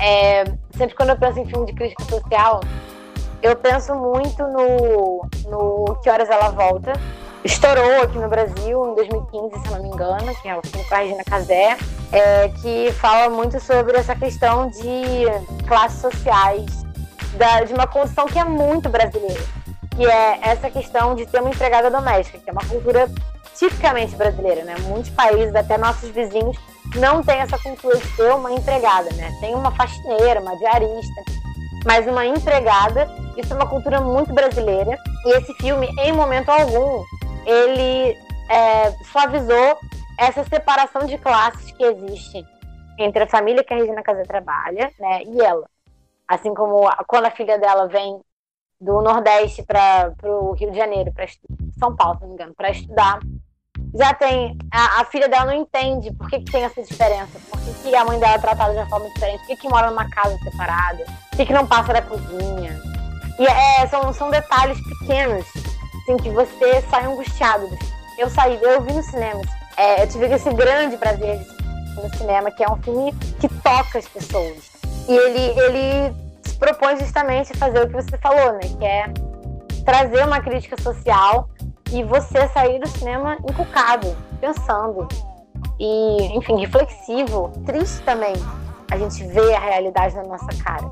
é, 0.00 0.44
sempre 0.76 0.94
quando 0.94 1.10
eu 1.10 1.16
penso 1.16 1.40
em 1.40 1.46
filme 1.46 1.66
de 1.66 1.72
crítica 1.72 2.04
social, 2.04 2.60
eu 3.42 3.56
penso 3.56 3.94
muito 3.94 4.42
no, 4.42 5.26
no 5.48 5.96
Que 6.02 6.10
Horas 6.10 6.30
Ela 6.30 6.50
Volta, 6.50 6.92
estourou 7.44 8.02
aqui 8.02 8.18
no 8.18 8.28
Brasil 8.28 8.90
em 8.90 8.94
2015, 8.94 9.62
se 9.62 9.70
não 9.70 9.82
me 9.82 9.88
engano, 9.88 10.34
que 10.40 10.48
é 10.48 10.56
o 10.56 10.62
filme 10.62 10.84
com 10.86 10.94
a 10.94 10.98
Regina 10.98 11.24
Casé, 11.24 11.76
é, 12.10 12.48
que 12.48 12.90
fala 12.92 13.28
muito 13.28 13.60
sobre 13.60 13.98
essa 13.98 14.16
questão 14.16 14.68
de 14.68 15.24
classes 15.66 16.00
sociais, 16.00 16.84
da, 17.36 17.64
de 17.64 17.74
uma 17.74 17.86
condição 17.86 18.26
que 18.26 18.38
é 18.38 18.44
muito 18.44 18.88
brasileira, 18.88 19.42
que 19.94 20.06
é 20.06 20.38
essa 20.42 20.70
questão 20.70 21.14
de 21.14 21.26
ter 21.26 21.40
uma 21.40 21.50
empregada 21.50 21.90
doméstica, 21.90 22.38
que 22.38 22.48
é 22.48 22.52
uma 22.52 22.64
cultura 22.64 23.10
tipicamente 23.54 24.16
brasileira, 24.16 24.64
né? 24.64 24.74
Muitos 24.86 25.10
países, 25.10 25.54
até 25.54 25.76
nossos 25.76 26.10
vizinhos, 26.10 26.56
não 26.96 27.22
tem 27.22 27.40
essa 27.40 27.58
cultura 27.58 27.96
de 27.98 28.16
ter 28.16 28.32
uma 28.32 28.52
empregada, 28.52 29.10
né? 29.14 29.36
Tem 29.40 29.54
uma 29.54 29.70
faxineira, 29.72 30.40
uma 30.40 30.56
diarista, 30.56 31.22
mas 31.84 32.06
uma 32.06 32.24
empregada, 32.24 33.08
isso 33.36 33.52
é 33.52 33.56
uma 33.56 33.68
cultura 33.68 34.00
muito 34.00 34.32
brasileira. 34.32 34.96
E 35.26 35.36
esse 35.36 35.52
filme, 35.54 35.88
em 36.00 36.12
momento 36.12 36.48
algum, 36.50 37.04
ele 37.46 38.16
é, 38.48 38.90
suavizou 39.10 39.78
essa 40.18 40.44
separação 40.44 41.06
de 41.06 41.18
classes 41.18 41.72
que 41.72 41.84
existe 41.84 42.44
entre 42.98 43.24
a 43.24 43.28
família 43.28 43.64
que 43.64 43.74
a 43.74 43.76
Regina 43.76 44.02
Casé 44.02 44.22
trabalha, 44.22 44.90
né, 44.98 45.22
e 45.24 45.40
ela. 45.40 45.68
Assim 46.26 46.54
como 46.54 46.88
quando 47.06 47.26
a 47.26 47.30
filha 47.30 47.58
dela 47.58 47.88
vem 47.88 48.20
do 48.80 49.02
Nordeste 49.02 49.62
para 49.62 50.12
o 50.22 50.52
Rio 50.52 50.70
de 50.70 50.76
Janeiro, 50.76 51.12
para 51.12 51.26
São 51.78 51.94
Paulo, 51.96 52.16
se 52.16 52.22
não 52.22 52.28
me 52.28 52.34
engano, 52.34 52.54
para 52.54 52.70
estudar, 52.70 53.18
já 53.94 54.12
tem 54.12 54.58
a, 54.72 55.00
a, 55.00 55.04
filha 55.04 55.28
dela 55.28 55.46
não 55.46 55.54
entende 55.54 56.12
por 56.12 56.28
que, 56.28 56.40
que 56.40 56.50
tem 56.50 56.64
essa 56.64 56.82
diferença, 56.82 57.38
por 57.48 57.60
que, 57.60 57.72
que 57.74 57.94
a 57.94 58.04
mãe 58.04 58.18
dela 58.18 58.34
é 58.34 58.38
tratada 58.38 58.72
de 58.72 58.78
uma 58.78 58.88
forma 58.88 59.08
diferente, 59.10 59.38
por 59.38 59.46
que, 59.46 59.56
que 59.56 59.68
mora 59.68 59.90
numa 59.90 60.08
casa 60.10 60.36
separada, 60.38 61.04
por 61.30 61.36
que, 61.36 61.46
que 61.46 61.52
não 61.52 61.66
passa 61.66 61.92
da 61.92 62.02
cozinha. 62.02 62.80
E 63.38 63.46
é, 63.46 63.86
são, 63.86 64.12
são 64.12 64.30
detalhes 64.30 64.78
pequenos 64.98 65.46
assim, 66.04 66.16
que 66.16 66.30
você 66.30 66.82
sai 66.90 67.04
angustiado. 67.06 67.68
Eu 68.18 68.30
saí, 68.30 68.58
eu 68.62 68.80
vi 68.82 68.92
no 68.92 69.02
cinema. 69.02 69.40
É, 69.76 70.02
eu 70.02 70.08
tive 70.08 70.26
esse 70.26 70.52
grande 70.52 70.96
prazer 70.96 71.40
no 71.96 72.16
cinema, 72.16 72.50
que 72.50 72.62
é 72.62 72.70
um 72.70 72.80
filme 72.82 73.12
que 73.40 73.48
toca 73.48 73.98
as 73.98 74.06
pessoas. 74.06 74.70
E 75.08 75.16
ele, 75.16 75.60
ele 75.60 76.14
se 76.44 76.56
propõe 76.56 76.96
justamente 76.98 77.52
a 77.52 77.56
fazer 77.56 77.80
o 77.82 77.88
que 77.88 77.94
você 77.94 78.16
falou, 78.18 78.52
né? 78.52 78.60
Que 78.78 78.84
é 78.84 79.12
trazer 79.84 80.24
uma 80.24 80.40
crítica 80.40 80.80
social 80.80 81.48
e 81.94 82.02
você 82.02 82.48
sair 82.48 82.80
do 82.80 82.88
cinema 82.88 83.36
encucado, 83.48 84.16
pensando. 84.40 85.06
E, 85.78 86.36
enfim, 86.36 86.60
reflexivo, 86.60 87.52
triste 87.64 88.02
também 88.02 88.34
a 88.90 88.98
gente 88.98 89.24
vê 89.24 89.54
a 89.54 89.60
realidade 89.60 90.14
na 90.14 90.24
nossa 90.24 90.48
cara. 90.62 90.90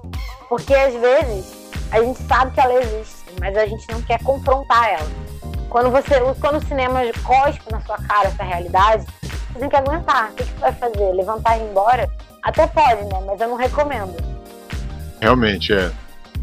Porque 0.48 0.74
às 0.74 0.94
vezes 0.94 1.70
a 1.90 2.02
gente 2.02 2.20
sabe 2.22 2.52
que 2.52 2.60
ela 2.60 2.74
existe 2.82 3.22
mas 3.40 3.56
a 3.56 3.66
gente 3.66 3.86
não 3.90 4.00
quer 4.02 4.22
confrontar 4.22 4.90
ela. 4.90 5.10
Quando 5.68 5.90
você, 5.90 6.20
quando 6.40 6.62
o 6.62 6.66
cinema 6.66 7.00
cospe 7.22 7.70
na 7.70 7.80
sua 7.80 7.96
cara 7.98 8.28
essa 8.28 8.42
realidade, 8.42 9.06
você 9.22 9.58
tem 9.58 9.68
que 9.68 9.76
aguentar. 9.76 10.30
O 10.30 10.34
que, 10.34 10.44
você 10.44 10.58
vai 10.58 10.72
fazer? 10.72 11.12
Levantar 11.12 11.58
e 11.58 11.62
ir 11.62 11.70
embora? 11.70 12.08
Até 12.42 12.66
pode, 12.66 13.04
né? 13.04 13.22
Mas 13.26 13.40
eu 13.40 13.48
não 13.48 13.56
recomendo. 13.56 14.14
Realmente, 15.20 15.72
é. 15.72 15.90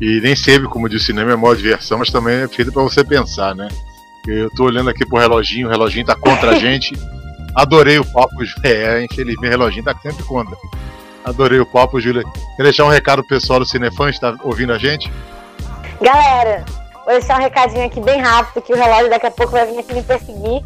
E 0.01 0.19
nem 0.21 0.35
sempre, 0.35 0.67
como 0.67 0.89
disse, 0.89 1.07
cinema 1.07 1.31
é 1.31 1.35
modo 1.35 1.57
diversão, 1.57 1.99
mas 1.99 2.09
também 2.09 2.41
é 2.41 2.47
feito 2.47 2.71
para 2.71 2.81
você 2.81 3.03
pensar, 3.03 3.53
né? 3.53 3.67
Eu 4.29 4.49
tô 4.51 4.65
olhando 4.65 4.89
aqui 4.89 5.05
pro 5.05 5.17
reloginho, 5.17 5.67
o 5.67 5.69
reloginho 5.69 6.05
tá 6.05 6.15
contra 6.15 6.51
a 6.51 6.55
gente. 6.59 6.93
Adorei 7.55 7.99
o 7.99 8.05
papo, 8.05 8.35
é, 8.63 9.03
infelizmente 9.03 9.47
o 9.47 9.49
reloginho 9.49 9.83
tá 9.83 9.95
sempre 10.01 10.23
contra. 10.23 10.55
Adorei 11.25 11.59
o 11.59 11.65
papo, 11.65 11.99
Júlia. 11.99 12.23
Quer 12.55 12.63
deixar 12.63 12.85
um 12.85 12.89
recado 12.89 13.23
pessoal 13.23 13.59
do 13.59 13.65
Cinefã, 13.65 14.09
está 14.09 14.35
ouvindo 14.43 14.73
a 14.73 14.77
gente? 14.77 15.11
Galera, 16.01 16.63
vou 17.05 17.13
deixar 17.13 17.37
um 17.37 17.41
recadinho 17.41 17.85
aqui 17.85 17.99
bem 17.99 18.19
rápido, 18.21 18.63
que 18.63 18.73
o 18.73 18.75
relógio 18.75 19.09
daqui 19.09 19.25
a 19.25 19.31
pouco 19.31 19.51
vai 19.51 19.65
vir 19.65 19.79
aqui 19.79 19.93
me 19.93 20.03
perseguir. 20.03 20.63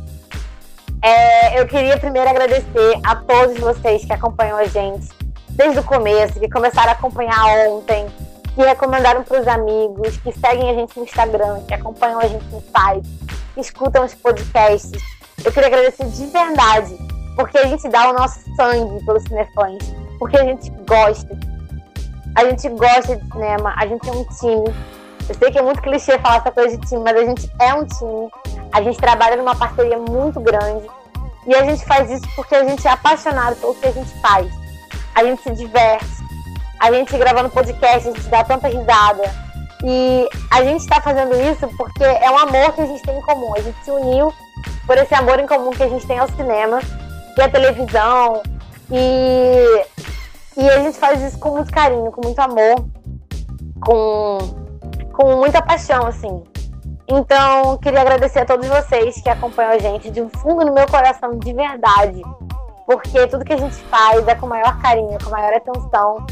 É, 1.02 1.60
eu 1.60 1.66
queria 1.66 1.98
primeiro 1.98 2.30
agradecer 2.30 3.00
a 3.04 3.16
todos 3.16 3.60
vocês 3.60 4.06
que 4.06 4.14
acompanham 4.14 4.58
a 4.58 4.66
gente 4.66 5.10
desde 5.50 5.80
o 5.80 5.84
começo, 5.84 6.40
que 6.40 6.50
começaram 6.50 6.90
a 6.90 6.94
acompanhar 6.94 7.68
ontem, 7.68 8.06
que 8.56 8.62
recomendaram 8.62 9.24
para 9.24 9.42
os 9.42 9.48
amigos, 9.48 10.18
que 10.18 10.32
seguem 10.32 10.70
a 10.70 10.74
gente 10.74 10.98
no 10.98 11.04
Instagram, 11.04 11.62
que 11.68 11.74
acompanham 11.74 12.20
a 12.20 12.28
gente 12.28 12.46
no 12.46 12.64
site, 12.76 13.10
escutam 13.58 14.06
os 14.06 14.14
podcasts. 14.14 15.02
Eu 15.44 15.52
queria 15.52 15.68
agradecer 15.68 16.06
de 16.06 16.26
verdade, 16.28 16.98
porque 17.36 17.58
a 17.58 17.68
gente 17.68 17.88
dá 17.90 18.10
o 18.10 18.14
nosso 18.14 18.40
sangue 18.56 19.04
pelos 19.06 19.24
cinefãs, 19.24 19.78
porque 20.20 20.38
a 20.38 20.44
gente 20.44 20.70
gosta. 20.88 21.38
A 22.36 22.46
gente 22.46 22.68
gosta 22.70 23.16
de 23.16 23.32
cinema, 23.32 23.74
a 23.78 23.86
gente 23.86 24.10
é 24.10 24.12
um 24.12 24.26
time 24.26 24.74
eu 25.30 25.36
sei 25.36 25.52
que 25.52 25.58
é 25.58 25.62
muito 25.62 25.82
clichê 25.82 26.20
falar 26.20 26.38
essa 26.38 26.52
coisa 26.52 26.78
de 26.78 26.86
time, 26.88 27.02
mas 27.02 27.16
a 27.16 27.26
gente 27.26 27.50
é 27.60 27.74
um 27.74 27.86
time. 27.86 28.30
A 28.74 28.82
gente 28.82 28.98
trabalha 28.98 29.38
numa 29.38 29.56
parceria 29.56 29.98
muito 29.98 30.40
grande. 30.42 30.86
E 31.48 31.56
a 31.56 31.64
gente 31.64 31.86
faz 31.86 32.10
isso 32.12 32.28
porque 32.36 32.54
a 32.56 32.66
gente 32.66 32.86
é 32.86 32.92
apaixonado 32.92 33.56
pelo 33.56 33.74
que 33.76 33.88
a 33.88 33.92
gente 33.92 34.12
faz. 34.22 34.52
A 35.16 35.24
gente 35.24 35.42
se 35.42 35.52
diverte. 35.52 36.24
A 36.80 36.92
gente 36.92 37.18
gravando 37.18 37.50
podcast, 37.50 38.10
a 38.10 38.12
gente 38.12 38.28
dá 38.28 38.44
tanta 38.44 38.68
risada. 38.68 39.24
E 39.84 40.30
a 40.50 40.64
gente 40.64 40.82
está 40.82 41.02
fazendo 41.02 41.36
isso 41.36 41.68
porque 41.78 42.04
é 42.04 42.32
um 42.32 42.38
amor 42.38 42.72
que 42.74 42.82
a 42.82 42.86
gente 42.86 43.04
tem 43.04 43.18
em 43.18 43.22
comum. 43.22 43.54
A 43.56 43.62
gente 43.62 43.84
se 43.84 43.92
uniu 43.92 44.34
por 44.88 44.98
esse 44.98 45.14
amor 45.14 45.40
em 45.40 45.48
comum 45.48 45.72
que 45.72 45.84
a 45.84 45.90
gente 45.90 46.08
tem 46.08 46.20
ao 46.20 46.30
cinema 46.30 46.80
e 47.38 47.42
à 47.42 47.50
televisão. 47.50 48.42
E 48.90 49.86
E 50.56 50.70
a 50.70 50.80
gente 50.80 50.98
faz 50.98 51.20
isso 51.22 51.40
com 51.40 51.50
muito 51.50 51.72
carinho, 51.72 52.12
com 52.12 52.22
muito 52.24 52.40
amor, 52.40 52.86
com, 53.84 54.38
com 55.12 55.36
muita 55.38 55.62
paixão, 55.62 56.06
assim. 56.06 56.44
Então, 57.08 57.78
queria 57.80 58.02
agradecer 58.02 58.40
a 58.40 58.46
todos 58.46 58.68
vocês 58.68 59.20
que 59.22 59.30
acompanham 59.30 59.72
a 59.72 59.80
gente 59.80 60.12
de 60.12 60.22
um 60.22 60.30
fundo 60.30 60.64
no 60.64 60.74
meu 60.74 60.88
coração, 60.88 61.38
de 61.38 61.54
verdade. 61.54 62.22
Porque 62.86 63.26
tudo 63.28 63.44
que 63.44 63.54
a 63.54 63.58
gente 63.58 63.76
faz 63.76 64.28
é 64.28 64.36
com 64.36 64.48
maior 64.48 64.80
carinho, 64.80 65.18
com 65.24 65.32
maior 65.32 65.54
atenção. 65.54 66.26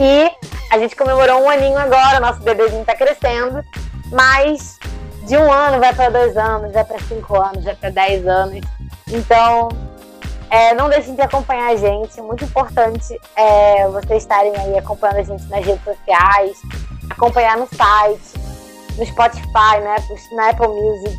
E 0.00 0.30
a 0.70 0.78
gente 0.78 0.94
comemorou 0.94 1.42
um 1.42 1.50
aninho 1.50 1.78
agora, 1.78 2.20
nosso 2.20 2.40
bebezinho 2.40 2.84
tá 2.84 2.94
crescendo. 2.94 3.64
Mas 4.12 4.78
de 5.26 5.36
um 5.36 5.52
ano 5.52 5.78
vai 5.78 5.94
para 5.94 6.08
dois 6.08 6.36
anos, 6.36 6.72
vai 6.72 6.84
para 6.84 6.98
cinco 7.00 7.38
anos, 7.38 7.64
vai 7.64 7.74
para 7.74 7.90
dez 7.90 8.26
anos. 8.26 8.64
Então, 9.08 9.68
é, 10.50 10.72
não 10.74 10.88
deixem 10.88 11.14
de 11.14 11.20
acompanhar 11.20 11.72
a 11.72 11.76
gente. 11.76 12.20
Muito 12.22 12.44
importante 12.44 13.18
é, 13.36 13.88
vocês 13.88 14.22
estarem 14.22 14.56
aí 14.56 14.78
acompanhando 14.78 15.18
a 15.18 15.22
gente 15.22 15.44
nas 15.48 15.64
redes 15.64 15.84
sociais, 15.84 16.56
acompanhar 17.10 17.56
no 17.56 17.66
site, 17.66 18.32
no 18.96 19.04
Spotify, 19.04 19.80
né, 19.82 19.96
na 20.32 20.50
Apple 20.50 20.68
Music, 20.68 21.18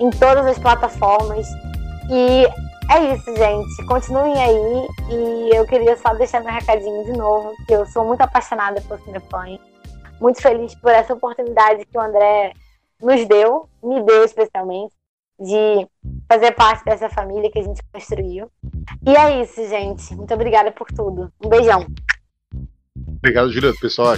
em 0.00 0.10
todas 0.10 0.46
as 0.46 0.58
plataformas. 0.58 1.46
E 2.10 2.46
é 2.90 3.14
isso, 3.14 3.36
gente. 3.36 3.86
Continuem 3.86 4.34
aí. 4.34 4.88
E 5.10 5.56
eu 5.56 5.66
queria 5.66 5.96
só 5.96 6.14
deixar 6.14 6.40
meu 6.40 6.52
recadinho 6.52 7.04
de 7.04 7.12
novo, 7.12 7.52
que 7.66 7.72
eu 7.72 7.86
sou 7.86 8.04
muito 8.04 8.20
apaixonada 8.20 8.80
por 8.82 9.00
Cinefãs. 9.00 9.58
Muito 10.20 10.40
feliz 10.40 10.74
por 10.76 10.90
essa 10.90 11.12
oportunidade 11.12 11.84
que 11.84 11.98
o 11.98 12.00
André 12.00 12.52
nos 13.02 13.26
deu, 13.26 13.68
me 13.82 14.02
deu 14.02 14.24
especialmente, 14.24 14.94
de 15.38 15.86
fazer 16.30 16.52
parte 16.52 16.84
dessa 16.84 17.10
família 17.10 17.50
que 17.50 17.58
a 17.58 17.62
gente 17.62 17.82
construiu. 17.92 18.50
E 19.06 19.14
é 19.14 19.42
isso, 19.42 19.66
gente. 19.68 20.14
Muito 20.14 20.32
obrigada 20.32 20.72
por 20.72 20.86
tudo. 20.88 21.30
Um 21.44 21.48
beijão. 21.48 21.86
Obrigado, 23.18 23.52
Juliana. 23.52 23.76
Pessoal, 23.80 24.16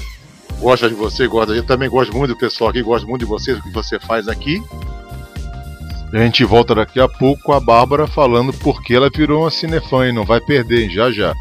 gosta 0.61 0.89
de 0.89 0.95
você, 0.95 1.27
gosta. 1.27 1.53
Eu 1.53 1.67
também 1.67 1.89
gosto 1.89 2.17
muito 2.17 2.35
do 2.35 2.39
pessoal 2.39 2.71
aqui, 2.71 2.83
gosto 2.83 3.09
muito 3.09 3.23
de 3.23 3.27
você, 3.27 3.55
do 3.55 3.63
que 3.63 3.73
você 3.73 3.99
faz 3.99 4.29
aqui. 4.29 4.63
A 6.13 6.19
gente 6.19 6.45
volta 6.45 6.75
daqui 6.75 6.99
a 6.99 7.09
pouco 7.09 7.43
com 7.43 7.53
a 7.53 7.61
Bárbara 7.61 8.07
falando 8.07 8.53
porque 8.53 8.95
ela 8.95 9.11
virou 9.15 9.43
uma 9.43 9.51
cinefã 9.51 10.09
e 10.09 10.13
não 10.13 10.25
vai 10.25 10.41
perder, 10.41 10.89
já 10.89 11.11
já. 11.11 11.35